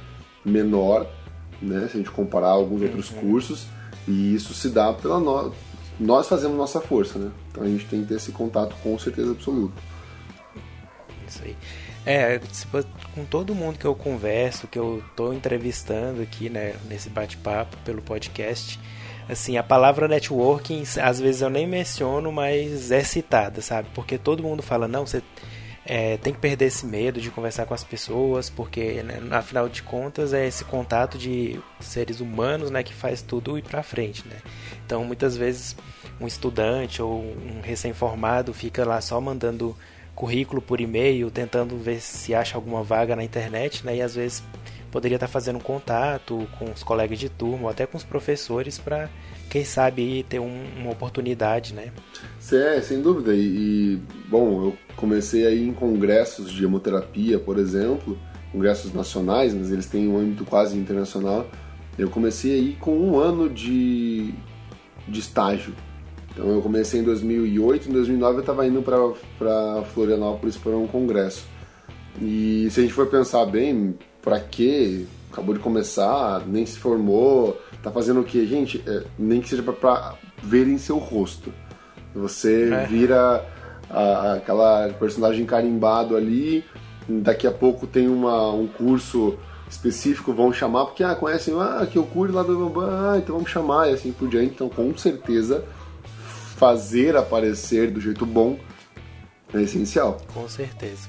menor 0.45 1.07
né? 1.62 1.88
Se 1.88 1.97
a 1.97 1.99
gente 1.99 2.11
comparar 2.11 2.49
alguns 2.49 2.83
outros 2.83 3.11
uhum. 3.11 3.21
cursos, 3.21 3.67
e 4.07 4.35
isso 4.35 4.52
se 4.52 4.69
dá 4.69 4.93
pela 4.93 5.21
no... 5.21 5.55
nós 5.99 6.29
fazemos 6.29 6.57
nossa 6.57 6.81
força, 6.81 7.19
né? 7.19 7.31
Então 7.50 7.62
a 7.62 7.67
gente 7.67 7.87
tem 7.87 8.02
que 8.02 8.09
ter 8.09 8.14
esse 8.17 8.33
contato 8.33 8.75
com 8.83 8.99
certeza 8.99 9.31
absoluta. 9.31 9.81
Isso 11.26 11.43
aí. 11.45 11.57
É, 12.05 12.41
com 13.14 13.25
todo 13.25 13.55
mundo 13.55 13.79
que 13.79 13.85
eu 13.85 13.95
converso, 13.95 14.67
que 14.67 14.79
eu 14.79 15.02
tô 15.14 15.33
entrevistando 15.33 16.21
aqui, 16.21 16.50
né, 16.50 16.75
nesse 16.88 17.09
bate-papo 17.09 17.76
pelo 17.85 18.02
podcast, 18.02 18.81
assim, 19.33 19.57
a 19.57 19.62
palavra 19.62 20.07
networking, 20.07 20.83
às 21.03 21.21
vezes 21.21 21.43
eu 21.43 21.51
nem 21.51 21.67
menciono, 21.67 22.31
mas 22.31 22.91
é 22.91 23.03
citada, 23.03 23.61
sabe? 23.61 23.89
Porque 23.95 24.19
todo 24.19 24.43
mundo 24.43 24.62
fala, 24.62 24.87
não, 24.87 25.07
você 25.07 25.23
é, 25.85 26.17
tem 26.17 26.33
que 26.33 26.39
perder 26.39 26.67
esse 26.67 26.87
medo 26.87 27.21
de 27.21 27.31
conversar 27.31 27.67
com 27.67 27.75
as 27.75 27.83
pessoas, 27.83 28.49
porque, 28.49 29.03
né, 29.03 29.21
afinal 29.33 29.69
de 29.69 29.83
contas, 29.83 30.33
é 30.33 30.47
esse 30.47 30.65
contato 30.65 31.19
de 31.19 31.61
seres 31.81 32.21
humanos 32.21 32.71
né, 32.71 32.83
que 32.83 32.95
faz 32.95 33.21
tudo 33.21 33.59
ir 33.59 33.62
para 33.62 33.83
frente. 33.83 34.27
Né? 34.29 34.37
Então, 34.87 35.05
muitas 35.05 35.37
vezes, 35.37 35.77
um 36.21 36.27
estudante 36.27 37.03
ou 37.03 37.21
um 37.21 37.61
recém-formado 37.62 38.55
fica 38.55 38.85
lá 38.85 39.01
só 39.01 39.21
mandando 39.21 39.77
currículo 40.15 40.62
por 40.62 40.81
e-mail, 40.81 41.31
tentando 41.31 41.77
ver 41.77 42.01
se 42.01 42.35
acha 42.35 42.57
alguma 42.57 42.83
vaga 42.83 43.17
na 43.17 43.25
internet, 43.25 43.85
né? 43.85 43.97
e 43.97 44.03
às 44.03 44.15
vezes 44.15 44.43
poderia 44.93 45.17
estar 45.17 45.27
fazendo 45.27 45.59
contato 45.59 46.47
com 46.59 46.71
os 46.71 46.83
colegas 46.83 47.19
de 47.19 47.31
turma 47.31 47.65
ou 47.65 47.69
até 47.71 47.87
com 47.87 47.97
os 47.97 48.05
professores 48.05 48.79
para 48.79 49.09
quem 49.51 49.65
sabe 49.65 50.25
ter 50.29 50.39
um, 50.39 50.65
uma 50.77 50.93
oportunidade, 50.93 51.75
né? 51.75 51.91
É, 52.53 52.81
sem 52.83 53.01
dúvida. 53.01 53.35
E, 53.35 53.41
e, 53.41 54.03
bom, 54.29 54.67
eu 54.67 54.77
comecei 54.95 55.47
aí 55.47 55.67
em 55.67 55.73
congressos 55.73 56.53
de 56.53 56.65
hemoterapia, 56.65 57.39
por 57.39 57.59
exemplo, 57.59 58.19
congressos 58.53 58.93
nacionais, 58.93 59.55
mas 59.55 59.73
eles 59.73 59.87
têm 59.87 60.09
um 60.09 60.19
âmbito 60.19 60.45
quase 60.45 60.77
internacional. 60.77 61.47
Eu 61.99 62.11
comecei 62.11 62.53
aí 62.53 62.77
com 62.79 62.97
um 62.97 63.19
ano 63.19 63.49
de, 63.49 64.35
de 65.09 65.21
estágio. 65.21 65.75
Então 66.31 66.49
eu 66.49 66.63
comecei 66.63 67.01
em 67.01 67.03
2008, 67.03 67.89
em 67.89 67.93
2009 67.93 68.37
eu 68.37 68.41
estava 68.41 68.67
indo 68.67 68.83
para 68.83 69.83
Florianópolis 69.93 70.57
para 70.57 70.77
um 70.77 70.87
congresso. 70.87 71.47
E 72.21 72.69
se 72.71 72.81
a 72.81 72.83
gente 72.83 72.95
for 72.95 73.07
pensar 73.07 73.45
bem, 73.47 73.95
para 74.23 74.41
quê? 74.41 75.05
Acabou 75.31 75.55
de 75.55 75.61
começar, 75.61 76.47
nem 76.47 76.64
se 76.64 76.79
formou, 76.79 77.61
tá 77.83 77.91
fazendo 77.91 78.21
o 78.21 78.25
quê? 78.25 78.47
Gente, 78.47 78.83
é, 78.87 79.05
nem 79.19 79.41
que 79.41 79.49
seja 79.49 79.62
para 79.62 80.14
verem 80.43 80.79
seu 80.79 80.99
rosto. 80.99 81.52
Você 82.14 82.71
é. 82.73 82.87
vira 82.87 83.45
a, 83.91 84.35
aquela 84.35 84.88
personagem 84.99 85.45
carimbado 85.45 86.17
ali, 86.17 86.64
daqui 87.09 87.47
a 87.47 87.50
pouco 87.50 87.87
tem 87.87 88.09
uma, 88.09 88.52
um 88.52 88.67
curso 88.67 89.38
específico, 89.69 90.33
vão 90.33 90.52
chamar, 90.52 90.87
porque 90.87 91.02
ah, 91.02 91.14
conhecem, 91.14 91.55
ah, 91.59 91.87
que 91.91 91.97
eu 91.97 92.05
curo 92.05 92.33
lá 92.33 92.43
do 92.43 92.81
ah, 92.81 93.17
então 93.17 93.37
vamos 93.37 93.50
chamar 93.50 93.91
e 93.91 93.95
assim 93.95 94.12
por 94.12 94.29
diante. 94.29 94.55
Então, 94.55 94.69
com 94.69 94.97
certeza, 94.97 95.64
fazer 96.57 97.17
aparecer 97.17 97.91
do 97.91 98.00
jeito 98.00 98.26
bom 98.26 98.59
é 99.52 99.62
essencial. 99.62 100.19
Com 100.33 100.49
certeza. 100.49 101.09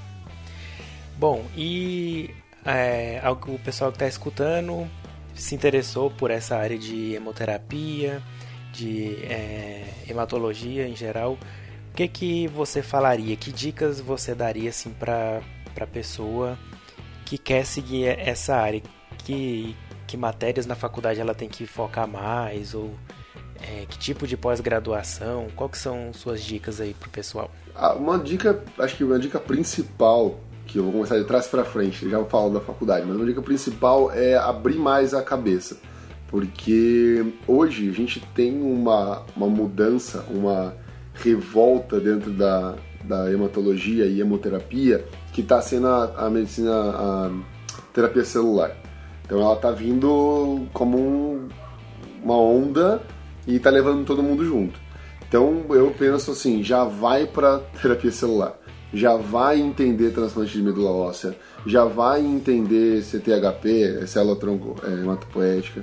Bom, 1.17 1.45
e 1.55 2.29
é, 2.65 3.21
o 3.29 3.59
pessoal 3.59 3.91
que 3.91 3.97
está 3.97 4.07
escutando 4.07 4.87
se 5.33 5.55
interessou 5.55 6.09
por 6.11 6.31
essa 6.31 6.55
área 6.55 6.77
de 6.77 7.13
hemoterapia, 7.13 8.21
de 8.71 9.15
é, 9.25 9.87
hematologia 10.07 10.87
em 10.87 10.95
geral, 10.95 11.37
o 11.91 11.95
que 11.95 12.07
que 12.07 12.47
você 12.47 12.81
falaria? 12.81 13.35
Que 13.35 13.51
dicas 13.51 13.99
você 13.99 14.33
daria 14.33 14.69
assim 14.69 14.91
para 14.91 15.41
para 15.73 15.87
pessoa 15.87 16.57
que 17.25 17.37
quer 17.37 17.65
seguir 17.65 18.19
essa 18.19 18.55
área? 18.55 18.81
Que 19.19 19.75
que 20.05 20.17
matérias 20.17 20.65
na 20.65 20.75
faculdade 20.75 21.19
ela 21.19 21.33
tem 21.33 21.49
que 21.49 21.65
focar 21.65 22.07
mais 22.07 22.75
ou 22.75 22.93
é, 23.61 23.85
que 23.87 23.97
tipo 23.97 24.27
de 24.27 24.37
pós-graduação? 24.37 25.47
Que 25.71 25.77
são 25.77 26.13
suas 26.13 26.43
dicas 26.43 26.79
aí 26.79 26.93
pro 26.93 27.09
pessoal? 27.09 27.49
Ah, 27.73 27.93
uma 27.93 28.19
dica, 28.19 28.63
acho 28.77 28.95
que 28.95 29.03
uma 29.03 29.17
dica 29.17 29.39
principal 29.39 30.39
que 30.65 30.77
eu 30.77 30.83
vou 30.83 30.91
começar 30.93 31.17
de 31.17 31.25
trás 31.25 31.47
para 31.47 31.63
frente, 31.63 32.09
já 32.09 32.23
falo 32.25 32.53
da 32.53 32.59
faculdade, 32.59 33.05
mas 33.05 33.15
uma 33.15 33.25
dica 33.25 33.41
principal 33.41 34.11
é 34.11 34.35
abrir 34.35 34.77
mais 34.77 35.13
a 35.13 35.21
cabeça 35.21 35.77
porque 36.33 37.23
hoje 37.47 37.87
a 37.87 37.93
gente 37.93 38.19
tem 38.33 38.59
uma, 38.59 39.21
uma 39.37 39.45
mudança, 39.45 40.25
uma 40.31 40.75
revolta 41.13 41.99
dentro 41.99 42.31
da, 42.31 42.73
da 43.03 43.31
hematologia 43.31 44.07
e 44.07 44.19
hemoterapia 44.19 45.05
que 45.31 45.41
está 45.41 45.61
sendo 45.61 45.85
a, 45.85 46.25
a, 46.25 46.29
medicina, 46.31 46.73
a 46.73 47.31
terapia 47.93 48.25
celular. 48.25 48.75
Então 49.23 49.39
ela 49.39 49.53
está 49.53 49.69
vindo 49.69 50.65
como 50.73 50.97
um, 50.97 51.49
uma 52.23 52.35
onda 52.35 52.99
e 53.45 53.57
está 53.57 53.69
levando 53.69 54.03
todo 54.03 54.23
mundo 54.23 54.43
junto. 54.43 54.79
Então 55.27 55.63
eu 55.69 55.91
penso 55.91 56.31
assim, 56.31 56.63
já 56.63 56.83
vai 56.83 57.27
para 57.27 57.59
terapia 57.79 58.11
celular, 58.11 58.57
já 58.93 59.15
vai 59.15 59.59
entender 59.59 60.11
transplante 60.11 60.51
de 60.51 60.61
medula 60.61 60.91
óssea, 60.91 61.35
já 61.65 61.83
vai 61.83 62.21
entender 62.21 63.01
CTHP, 63.01 64.05
célula 64.05 64.35
tronco 64.35 64.75
é, 64.83 65.01
hematopoética, 65.01 65.81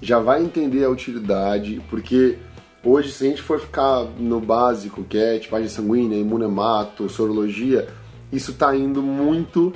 já 0.00 0.18
vai 0.18 0.42
entender 0.42 0.84
a 0.84 0.88
utilidade, 0.88 1.82
porque 1.90 2.38
hoje 2.82 3.12
se 3.12 3.26
a 3.26 3.28
gente 3.28 3.42
for 3.42 3.60
ficar 3.60 4.04
no 4.18 4.40
básico, 4.40 5.04
que 5.04 5.18
é 5.18 5.38
tipagem 5.38 5.68
sanguínea, 5.68 6.18
imunemato, 6.18 7.08
sorologia, 7.08 7.88
isso 8.32 8.52
está 8.52 8.74
indo 8.74 9.02
muito 9.02 9.72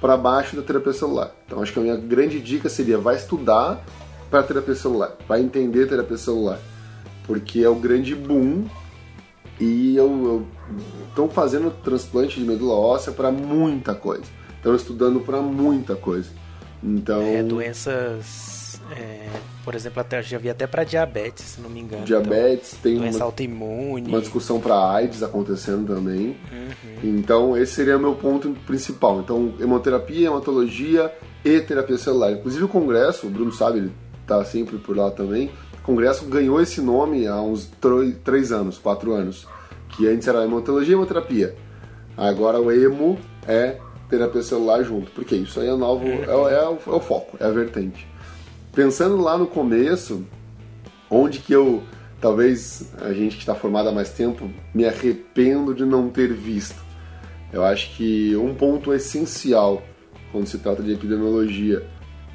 para 0.00 0.16
baixo 0.16 0.56
da 0.56 0.62
terapia 0.62 0.92
celular. 0.92 1.30
Então 1.46 1.62
acho 1.62 1.72
que 1.72 1.78
a 1.78 1.82
minha 1.82 1.96
grande 1.96 2.40
dica 2.40 2.68
seria 2.68 2.98
vai 2.98 3.16
estudar 3.16 3.84
para 4.30 4.42
terapia 4.42 4.74
celular, 4.74 5.16
vai 5.28 5.42
entender 5.42 5.86
terapia 5.86 6.16
celular, 6.16 6.58
porque 7.26 7.60
é 7.60 7.68
o 7.68 7.74
grande 7.74 8.14
boom 8.14 8.64
e 9.60 9.94
eu 9.96 10.46
estou 11.08 11.28
fazendo 11.28 11.70
transplante 11.82 12.40
de 12.40 12.46
medula 12.46 12.74
óssea 12.74 13.12
para 13.12 13.30
muita 13.30 13.94
coisa. 13.94 14.24
Estão 14.56 14.74
estudando 14.74 15.20
para 15.20 15.40
muita 15.40 15.94
coisa. 15.94 16.30
Então 16.82 17.20
é, 17.20 17.42
doenças 17.42 18.80
é, 18.90 19.28
por 19.64 19.74
exemplo, 19.74 20.00
até 20.00 20.22
já 20.22 20.38
vi 20.38 20.48
até 20.48 20.66
para 20.66 20.84
diabetes, 20.84 21.44
se 21.44 21.60
não 21.60 21.68
me 21.68 21.80
engano. 21.80 22.04
Diabetes 22.04 22.72
então, 22.72 22.82
tem 22.82 22.98
doença 22.98 23.18
uma, 23.18 23.24
autoimune. 23.26 24.08
uma 24.08 24.20
discussão 24.20 24.60
para 24.60 24.74
AIDS 24.74 25.22
acontecendo 25.22 25.86
também. 25.86 26.36
Uhum. 26.50 27.18
Então 27.18 27.56
esse 27.56 27.72
seria 27.72 27.96
o 27.96 28.00
meu 28.00 28.14
ponto 28.14 28.50
principal. 28.66 29.20
Então 29.20 29.54
hemoterapia, 29.60 30.28
hematologia 30.28 31.12
e 31.44 31.60
terapia 31.60 31.98
celular. 31.98 32.32
Inclusive 32.32 32.64
o 32.64 32.68
congresso, 32.68 33.26
o 33.26 33.30
Bruno 33.30 33.52
sabe, 33.52 33.78
ele 33.78 33.92
está 34.22 34.44
sempre 34.44 34.78
por 34.78 34.96
lá 34.96 35.10
também. 35.10 35.50
Congresso 35.90 36.24
ganhou 36.26 36.60
esse 36.60 36.80
nome 36.80 37.26
há 37.26 37.40
uns 37.40 37.70
três 38.24 38.52
anos, 38.52 38.78
quatro 38.78 39.12
anos, 39.12 39.46
que 39.90 40.06
antes 40.06 40.26
era 40.28 40.44
hematologia 40.44 40.94
e 40.94 40.96
hemoterapia. 40.96 41.54
Agora 42.16 42.60
o 42.60 42.70
emo 42.70 43.18
é 43.46 43.76
terapia 44.08 44.42
celular 44.42 44.82
junto, 44.82 45.10
porque 45.12 45.36
isso 45.36 45.60
aí 45.60 45.68
é 45.68 45.76
novo, 45.76 46.04
uhum. 46.04 46.24
é, 46.24 46.54
é, 46.54 46.68
o, 46.68 46.78
é 46.92 46.96
o 46.96 47.00
foco, 47.00 47.36
é 47.38 47.44
a 47.46 47.50
vertente 47.50 48.10
pensando 48.72 49.16
lá 49.20 49.36
no 49.36 49.46
começo, 49.46 50.24
onde 51.10 51.40
que 51.40 51.52
eu, 51.52 51.82
talvez 52.20 52.92
a 53.00 53.12
gente 53.12 53.36
que 53.36 53.42
está 53.42 53.54
formado 53.54 53.88
há 53.88 53.92
mais 53.92 54.10
tempo, 54.10 54.50
me 54.74 54.84
arrependo 54.84 55.74
de 55.74 55.84
não 55.84 56.08
ter 56.08 56.32
visto. 56.32 56.80
Eu 57.52 57.64
acho 57.64 57.96
que 57.96 58.36
um 58.36 58.54
ponto 58.54 58.92
essencial 58.92 59.82
quando 60.30 60.46
se 60.46 60.58
trata 60.58 60.82
de 60.82 60.92
epidemiologia 60.92 61.84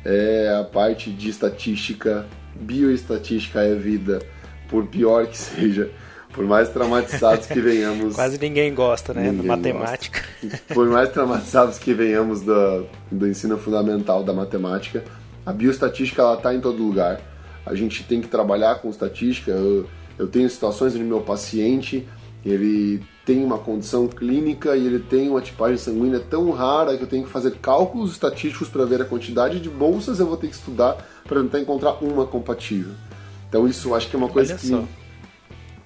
é 0.04 0.54
a 0.60 0.64
parte 0.64 1.10
de 1.10 1.30
estatística, 1.30 2.26
bioestatística 2.56 3.62
é 3.62 3.76
vida, 3.76 4.22
por 4.70 4.86
pior 4.88 5.28
que 5.28 5.38
seja, 5.38 5.92
por 6.32 6.46
mais 6.46 6.70
traumatizados 6.70 7.48
que 7.48 7.60
venhamos. 7.60 8.16
Quase 8.16 8.38
ninguém 8.38 8.74
gosta, 8.74 9.14
né? 9.14 9.32
Ninguém 9.32 9.48
matemática. 9.48 10.24
Gosta. 10.42 10.62
Por 10.74 10.88
mais 10.90 11.10
traumatizados 11.10 11.80
que 11.80 11.94
venhamos 11.94 12.42
do, 12.42 12.86
do 13.10 13.28
ensino 13.28 13.58
fundamental 13.58 14.22
da 14.24 14.34
matemática, 14.34 15.04
a 15.46 15.54
bioestatística 15.54 16.22
ela 16.22 16.36
está 16.36 16.54
em 16.54 16.60
todo 16.60 16.84
lugar. 16.84 17.22
A 17.66 17.74
gente 17.74 18.04
tem 18.04 18.20
que 18.20 18.28
trabalhar 18.28 18.76
com 18.76 18.90
estatística. 18.90 19.52
Eu, 19.52 19.88
eu 20.20 20.28
tenho 20.28 20.50
situações 20.50 20.94
onde 20.94 21.04
meu 21.04 21.22
paciente 21.22 22.06
ele 22.46 23.04
tem 23.26 23.44
uma 23.44 23.58
condição 23.58 24.08
clínica 24.08 24.78
e 24.78 24.86
ele 24.86 25.00
tem 25.00 25.30
uma 25.30 25.42
tipagem 25.42 25.78
sanguínea 25.78 26.20
tão 26.20 26.52
rara 26.52 26.96
que 26.96 27.04
eu 27.04 27.08
tenho 27.08 27.24
que 27.26 27.32
fazer 27.32 27.58
cálculos 27.58 28.12
estatísticos 28.12 28.70
para 28.70 28.86
ver 28.86 29.02
a 29.02 29.06
quantidade 29.06 29.60
de 29.60 29.68
bolsas 29.68 30.20
eu 30.20 30.28
vou 30.28 30.38
ter 30.38 30.48
que 30.48 30.56
estudar 30.56 30.96
para 31.24 31.42
tentar 31.42 31.60
encontrar 31.60 32.04
uma 32.04 32.26
compatível. 32.28 32.94
Então 33.50 33.68
isso 33.68 33.96
acho 33.96 34.08
que 34.08 34.16
é 34.16 34.20
uma 34.20 34.30
coisa 34.30 34.54
que, 34.54 34.88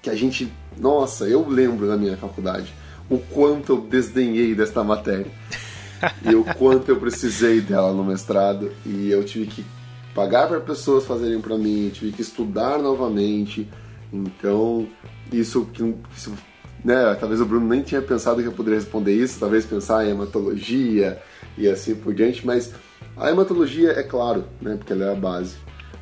que 0.02 0.10
a 0.10 0.14
gente, 0.14 0.52
nossa, 0.78 1.26
eu 1.26 1.48
lembro 1.48 1.88
da 1.88 1.96
minha 1.96 2.16
faculdade 2.16 2.74
o 3.08 3.18
quanto 3.18 3.72
eu 3.72 3.80
desdenhei 3.80 4.54
desta 4.54 4.84
matéria 4.84 5.32
e 6.22 6.34
o 6.34 6.44
quanto 6.44 6.90
eu 6.90 6.96
precisei 6.96 7.60
dela 7.60 7.92
no 7.92 8.04
mestrado 8.04 8.70
e 8.84 9.10
eu 9.10 9.24
tive 9.24 9.46
que 9.46 9.64
pagar 10.14 10.46
para 10.46 10.60
pessoas 10.60 11.06
fazerem 11.06 11.40
para 11.40 11.56
mim, 11.56 11.90
tive 11.92 12.12
que 12.12 12.22
estudar 12.22 12.78
novamente. 12.78 13.66
Então, 14.12 14.86
isso 15.32 15.68
isso, 16.16 16.32
né, 16.84 17.14
talvez 17.18 17.40
o 17.40 17.46
Bruno 17.46 17.66
nem 17.66 17.82
tinha 17.82 18.00
pensado 18.00 18.40
que 18.40 18.48
eu 18.48 18.52
poderia 18.52 18.78
responder 18.78 19.12
isso, 19.12 19.38
talvez 19.38 19.64
pensar 19.64 20.06
em 20.06 20.10
hematologia 20.10 21.20
e 21.56 21.68
assim 21.68 21.94
por 21.94 22.14
diante, 22.14 22.46
mas 22.46 22.72
a 23.16 23.30
hematologia 23.30 23.90
é 23.90 24.02
claro, 24.02 24.44
né, 24.60 24.76
porque 24.76 24.92
ela 24.92 25.06
é 25.06 25.12
a 25.12 25.14
base. 25.14 25.56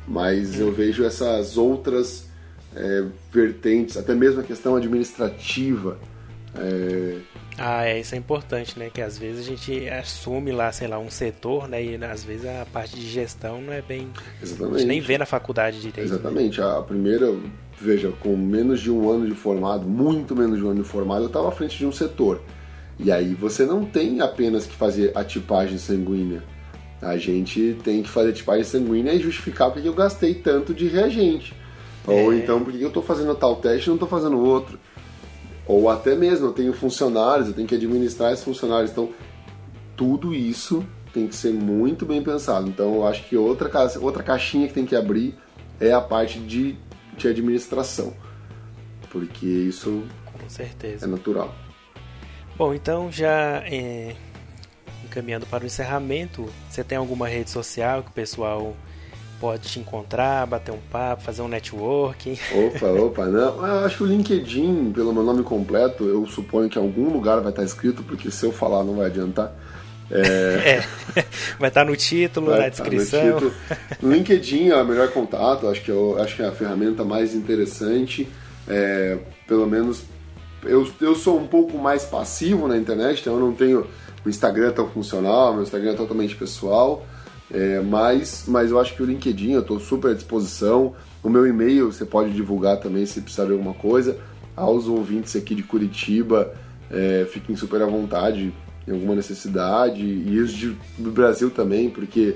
Mas 0.07 0.59
eu 0.59 0.71
vejo 0.71 1.03
essas 1.03 1.57
outras 1.57 2.27
é, 2.75 3.05
vertentes, 3.31 3.97
até 3.97 4.15
mesmo 4.15 4.41
a 4.41 4.43
questão 4.43 4.75
administrativa, 4.75 5.99
é, 6.55 7.17
ah, 7.57 7.85
é, 7.85 7.99
isso 7.99 8.15
é 8.15 8.17
importante, 8.17 8.79
né? 8.79 8.89
Que 8.89 9.01
às 9.01 9.17
vezes 9.17 9.45
a 9.45 9.49
gente 9.49 9.89
assume 9.89 10.51
lá, 10.51 10.71
sei 10.71 10.87
lá, 10.87 10.97
um 10.97 11.09
setor, 11.09 11.67
né? 11.67 11.83
E 11.83 11.95
às 12.03 12.23
vezes 12.23 12.45
a 12.45 12.65
parte 12.65 12.95
de 12.95 13.07
gestão 13.07 13.61
não 13.61 13.73
é 13.73 13.81
bem. 13.81 14.07
Exatamente. 14.41 14.75
A 14.75 14.79
gente 14.79 14.87
nem 14.87 15.01
vê 15.01 15.17
na 15.17 15.25
faculdade 15.25 15.77
direito. 15.79 15.97
Né? 15.97 16.15
Exatamente. 16.15 16.59
Né? 16.59 16.65
A 16.65 16.81
primeira, 16.81 17.35
veja, 17.79 18.11
com 18.19 18.35
menos 18.37 18.79
de 18.79 18.89
um 18.89 19.09
ano 19.09 19.27
de 19.27 19.35
formado, 19.35 19.85
muito 19.85 20.35
menos 20.35 20.57
de 20.57 20.63
um 20.63 20.69
ano 20.69 20.83
de 20.83 20.87
formado, 20.87 21.23
eu 21.23 21.27
estava 21.27 21.49
à 21.49 21.51
frente 21.51 21.77
de 21.77 21.85
um 21.85 21.91
setor. 21.91 22.41
E 22.97 23.11
aí 23.11 23.33
você 23.33 23.65
não 23.65 23.85
tem 23.85 24.21
apenas 24.21 24.65
que 24.65 24.75
fazer 24.75 25.11
a 25.15 25.23
tipagem 25.23 25.77
sanguínea. 25.77 26.43
A 27.01 27.17
gente 27.17 27.77
tem 27.83 28.03
que 28.03 28.09
fazer 28.09 28.29
a 28.29 28.33
tipagem 28.33 28.63
sanguínea 28.63 29.13
e 29.13 29.19
justificar 29.19 29.71
porque 29.71 29.87
eu 29.87 29.93
gastei 29.93 30.33
tanto 30.33 30.73
de 30.73 30.87
reagente. 30.87 31.53
É. 32.07 32.11
Ou 32.11 32.33
então 32.33 32.63
porque 32.63 32.81
eu 32.83 32.87
estou 32.87 33.03
fazendo 33.03 33.35
tal 33.35 33.57
teste 33.57 33.87
e 33.87 33.89
não 33.89 33.95
estou 33.95 34.07
fazendo 34.07 34.37
outro. 34.39 34.79
Ou 35.69 35.87
até 35.87 36.15
mesmo 36.15 36.47
eu 36.47 36.51
tenho 36.51 36.73
funcionários, 36.73 37.47
eu 37.47 37.53
tenho 37.53 37.67
que 37.67 37.75
administrar 37.75 38.33
esses 38.33 38.43
funcionários. 38.43 38.89
Então, 38.89 39.11
tudo 39.95 40.33
isso 40.33 40.83
tem 41.13 41.27
que 41.27 41.35
ser 41.35 41.53
muito 41.53 42.07
bem 42.07 42.23
pensado. 42.23 42.67
Então, 42.67 42.95
eu 42.95 43.05
acho 43.05 43.29
que 43.29 43.37
outra, 43.37 43.69
outra 44.01 44.23
caixinha 44.23 44.67
que 44.67 44.73
tem 44.73 44.83
que 44.83 44.95
abrir 44.95 45.37
é 45.79 45.93
a 45.93 46.01
parte 46.01 46.39
de, 46.39 46.75
de 47.15 47.27
administração. 47.27 48.15
Porque 49.11 49.45
isso 49.45 50.01
Com 50.25 50.49
certeza. 50.49 51.05
é 51.05 51.07
natural. 51.07 51.53
Bom, 52.57 52.73
então 52.73 53.11
já 53.11 53.63
é, 53.63 54.15
encaminhando 55.05 55.45
para 55.45 55.63
o 55.63 55.67
encerramento, 55.67 56.49
você 56.67 56.83
tem 56.83 56.97
alguma 56.97 57.27
rede 57.27 57.51
social 57.51 58.01
que 58.01 58.09
o 58.09 58.13
pessoal 58.13 58.75
pode 59.39 59.69
te 59.69 59.79
encontrar, 59.79 60.45
bater 60.45 60.71
um 60.71 60.79
papo, 60.91 61.23
fazer 61.23 61.41
um 61.41 61.47
networking. 61.47 62.37
Opa, 62.53 62.87
opa, 63.01 63.25
não. 63.25 63.65
Eu 63.65 63.85
acho 63.85 63.97
que 63.97 64.03
o 64.03 64.07
LinkedIn, 64.07 64.91
pelo 64.91 65.13
meu 65.13 65.23
nome 65.23 65.43
completo, 65.43 66.05
eu 66.05 66.25
suponho 66.25 66.69
que 66.69 66.77
em 66.77 66.81
algum 66.81 67.09
lugar 67.11 67.39
vai 67.41 67.51
estar 67.51 67.63
escrito, 67.63 68.03
porque 68.03 68.29
se 68.29 68.45
eu 68.45 68.51
falar 68.51 68.83
não 68.83 68.95
vai 68.95 69.07
adiantar. 69.07 69.53
É... 70.11 70.81
é. 71.15 71.23
vai 71.59 71.69
estar 71.69 71.85
no 71.85 71.95
título, 71.95 72.47
vai 72.47 72.61
na 72.61 72.69
descrição. 72.69 73.33
Título. 73.33 73.53
LinkedIn 74.01 74.69
é 74.69 74.75
o 74.75 74.85
melhor 74.85 75.09
contato, 75.11 75.67
acho 75.67 75.81
que, 75.81 75.89
eu, 75.91 76.21
acho 76.21 76.35
que 76.35 76.41
é 76.41 76.47
a 76.47 76.51
ferramenta 76.51 77.03
mais 77.03 77.33
interessante. 77.33 78.27
É, 78.67 79.17
pelo 79.47 79.65
menos 79.65 80.03
eu, 80.63 80.87
eu 80.99 81.15
sou 81.15 81.39
um 81.39 81.47
pouco 81.47 81.77
mais 81.77 82.03
passivo 82.03 82.67
na 82.67 82.77
internet, 82.77 83.21
então 83.21 83.33
eu 83.33 83.39
não 83.39 83.53
tenho 83.53 83.87
o 84.25 84.29
Instagram 84.29 84.71
tão 84.71 84.87
funcional, 84.89 85.53
meu 85.53 85.63
Instagram 85.63 85.91
é 85.91 85.95
totalmente 85.95 86.35
pessoal. 86.35 87.05
É, 87.51 87.79
mas, 87.81 88.45
mas 88.47 88.69
eu 88.69 88.79
acho 88.79 88.95
que 88.95 89.01
o 89.01 89.05
LinkedIn 89.05 89.51
eu 89.51 89.61
estou 89.61 89.79
super 89.79 90.11
à 90.11 90.13
disposição. 90.13 90.93
O 91.23 91.29
meu 91.29 91.47
e-mail 91.47 91.91
você 91.91 92.05
pode 92.05 92.31
divulgar 92.31 92.77
também 92.79 93.05
se 93.05 93.21
precisar 93.21 93.45
de 93.45 93.53
alguma 93.53 93.73
coisa. 93.73 94.17
Aos 94.55 94.87
ouvintes 94.87 95.35
aqui 95.35 95.55
de 95.55 95.63
Curitiba, 95.63 96.53
é, 96.91 97.27
fiquem 97.31 97.55
super 97.55 97.81
à 97.81 97.85
vontade 97.85 98.53
em 98.87 98.91
alguma 98.91 99.15
necessidade. 99.15 100.03
E 100.03 100.39
os 100.39 100.51
de, 100.51 100.77
do 100.97 101.11
Brasil 101.11 101.49
também, 101.49 101.89
porque 101.89 102.35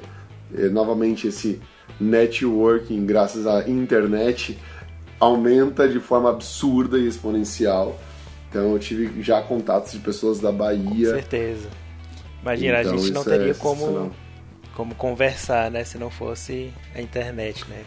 é, 0.55 0.69
novamente 0.69 1.27
esse 1.27 1.61
networking, 1.99 3.05
graças 3.05 3.45
à 3.45 3.69
internet, 3.69 4.57
aumenta 5.19 5.87
de 5.87 5.99
forma 5.99 6.29
absurda 6.29 6.97
e 6.97 7.07
exponencial. 7.07 7.99
Então 8.49 8.71
eu 8.73 8.79
tive 8.79 9.21
já 9.21 9.41
contatos 9.41 9.91
de 9.91 9.99
pessoas 9.99 10.39
da 10.39 10.51
Bahia. 10.51 11.09
Com 11.09 11.15
certeza. 11.15 11.67
Imagina, 12.41 12.81
então, 12.81 12.93
a 12.93 12.97
gente 12.97 13.11
não 13.11 13.23
teria 13.23 13.51
é 13.51 13.53
como 13.53 14.11
como 14.75 14.95
conversar, 14.95 15.71
né? 15.71 15.83
Se 15.83 15.97
não 15.97 16.09
fosse 16.09 16.71
a 16.95 17.01
internet, 17.01 17.65
né? 17.69 17.83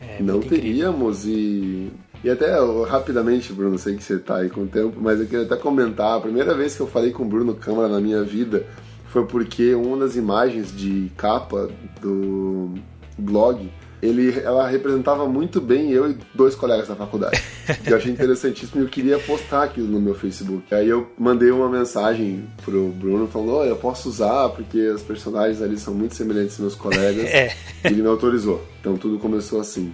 É 0.00 0.22
não 0.22 0.40
teríamos 0.40 1.24
e 1.26 1.90
e 2.24 2.30
até 2.30 2.56
rapidamente, 2.88 3.52
Bruno, 3.52 3.78
sei 3.78 3.96
que 3.96 4.02
você 4.02 4.14
está 4.14 4.38
aí 4.38 4.50
com 4.50 4.62
o 4.62 4.66
tempo, 4.66 4.98
mas 5.00 5.20
eu 5.20 5.26
queria 5.26 5.44
até 5.44 5.56
comentar. 5.56 6.16
A 6.16 6.20
primeira 6.20 6.54
vez 6.54 6.74
que 6.74 6.80
eu 6.80 6.86
falei 6.86 7.12
com 7.12 7.22
o 7.22 7.26
Bruno 7.26 7.54
Câmara 7.54 7.88
na 7.88 8.00
minha 8.00 8.22
vida 8.22 8.66
foi 9.08 9.24
porque 9.26 9.74
uma 9.74 9.98
das 9.98 10.16
imagens 10.16 10.76
de 10.76 11.10
capa 11.16 11.70
do 12.00 12.74
blog 13.16 13.70
ele, 14.02 14.38
ela 14.40 14.68
representava 14.68 15.26
muito 15.26 15.60
bem 15.60 15.90
eu 15.90 16.10
e 16.10 16.18
dois 16.34 16.54
colegas 16.54 16.88
da 16.88 16.94
faculdade. 16.94 17.42
eu 17.86 17.96
achei 17.96 18.12
interessantíssimo 18.12 18.80
e 18.80 18.84
eu 18.84 18.88
queria 18.88 19.18
postar 19.18 19.64
aquilo 19.64 19.88
no 19.88 20.00
meu 20.00 20.14
Facebook. 20.14 20.74
Aí 20.74 20.88
eu 20.88 21.10
mandei 21.18 21.50
uma 21.50 21.68
mensagem 21.68 22.46
pro 22.64 22.88
Bruno 22.88 23.26
falando: 23.26 23.56
oh, 23.56 23.64
eu 23.64 23.76
posso 23.76 24.08
usar 24.08 24.48
porque 24.50 24.88
os 24.88 25.02
personagens 25.02 25.62
ali 25.62 25.78
são 25.78 25.94
muito 25.94 26.14
semelhantes 26.14 26.52
aos 26.52 26.60
meus 26.60 26.74
colegas. 26.74 27.24
é. 27.32 27.54
E 27.84 27.88
ele 27.88 28.02
me 28.02 28.08
autorizou. 28.08 28.62
Então 28.80 28.96
tudo 28.96 29.18
começou 29.18 29.60
assim. 29.60 29.92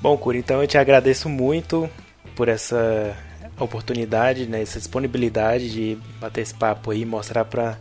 Bom, 0.00 0.16
Curi, 0.18 0.38
então 0.38 0.60
eu 0.60 0.66
te 0.66 0.76
agradeço 0.76 1.28
muito 1.28 1.88
por 2.34 2.48
essa 2.48 3.16
oportunidade, 3.58 4.46
né, 4.46 4.60
essa 4.60 4.78
disponibilidade 4.78 5.70
de 5.70 5.98
bater 6.20 6.40
esse 6.40 6.52
papo 6.52 6.90
aí, 6.90 7.04
mostrar 7.04 7.44
para 7.44 7.78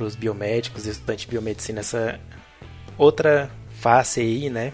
os 0.00 0.14
biomédicos 0.16 0.86
e 0.86 0.90
estudantes 0.90 1.26
de 1.26 1.30
biomedicina 1.30 1.80
essa 1.80 2.18
outra 2.96 3.50
face 3.80 4.20
aí, 4.20 4.50
né, 4.50 4.72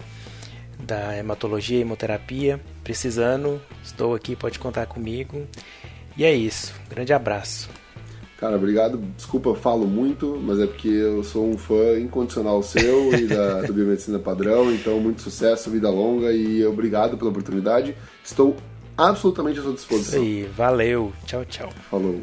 da 0.79 1.17
hematologia 1.17 1.79
e 1.79 1.83
hemoterapia. 1.83 2.61
Precisando, 2.83 3.61
estou 3.83 4.15
aqui, 4.15 4.37
pode 4.37 4.59
contar 4.59 4.87
comigo. 4.87 5.47
E 6.17 6.25
é 6.25 6.35
isso. 6.35 6.75
Grande 6.89 7.13
abraço. 7.13 7.69
Cara, 8.39 8.57
obrigado. 8.57 8.99
Desculpa, 9.17 9.49
eu 9.51 9.55
falo 9.55 9.87
muito, 9.87 10.39
mas 10.43 10.59
é 10.61 10.67
porque 10.67 10.89
eu 10.89 11.25
sou 11.25 11.49
um 11.49 11.57
fã 11.57 11.99
incondicional 11.99 12.63
seu 12.63 13.15
e 13.15 13.27
da, 13.27 13.63
do 13.67 13.73
Biomedicina 13.73 14.19
Padrão. 14.19 14.73
Então, 14.73 15.01
muito 15.01 15.23
sucesso, 15.23 15.71
vida 15.71 15.89
longa 15.89 16.33
e 16.33 16.65
obrigado 16.67 17.17
pela 17.17 17.31
oportunidade. 17.31 17.97
Estou 18.23 18.57
absolutamente 18.97 19.61
à 19.61 19.63
sua 19.63 19.73
disposição. 19.73 20.23
Isso 20.23 20.45
aí, 20.47 20.51
valeu. 20.55 21.13
Tchau, 21.25 21.45
tchau. 21.45 21.71
Falou. 21.91 22.21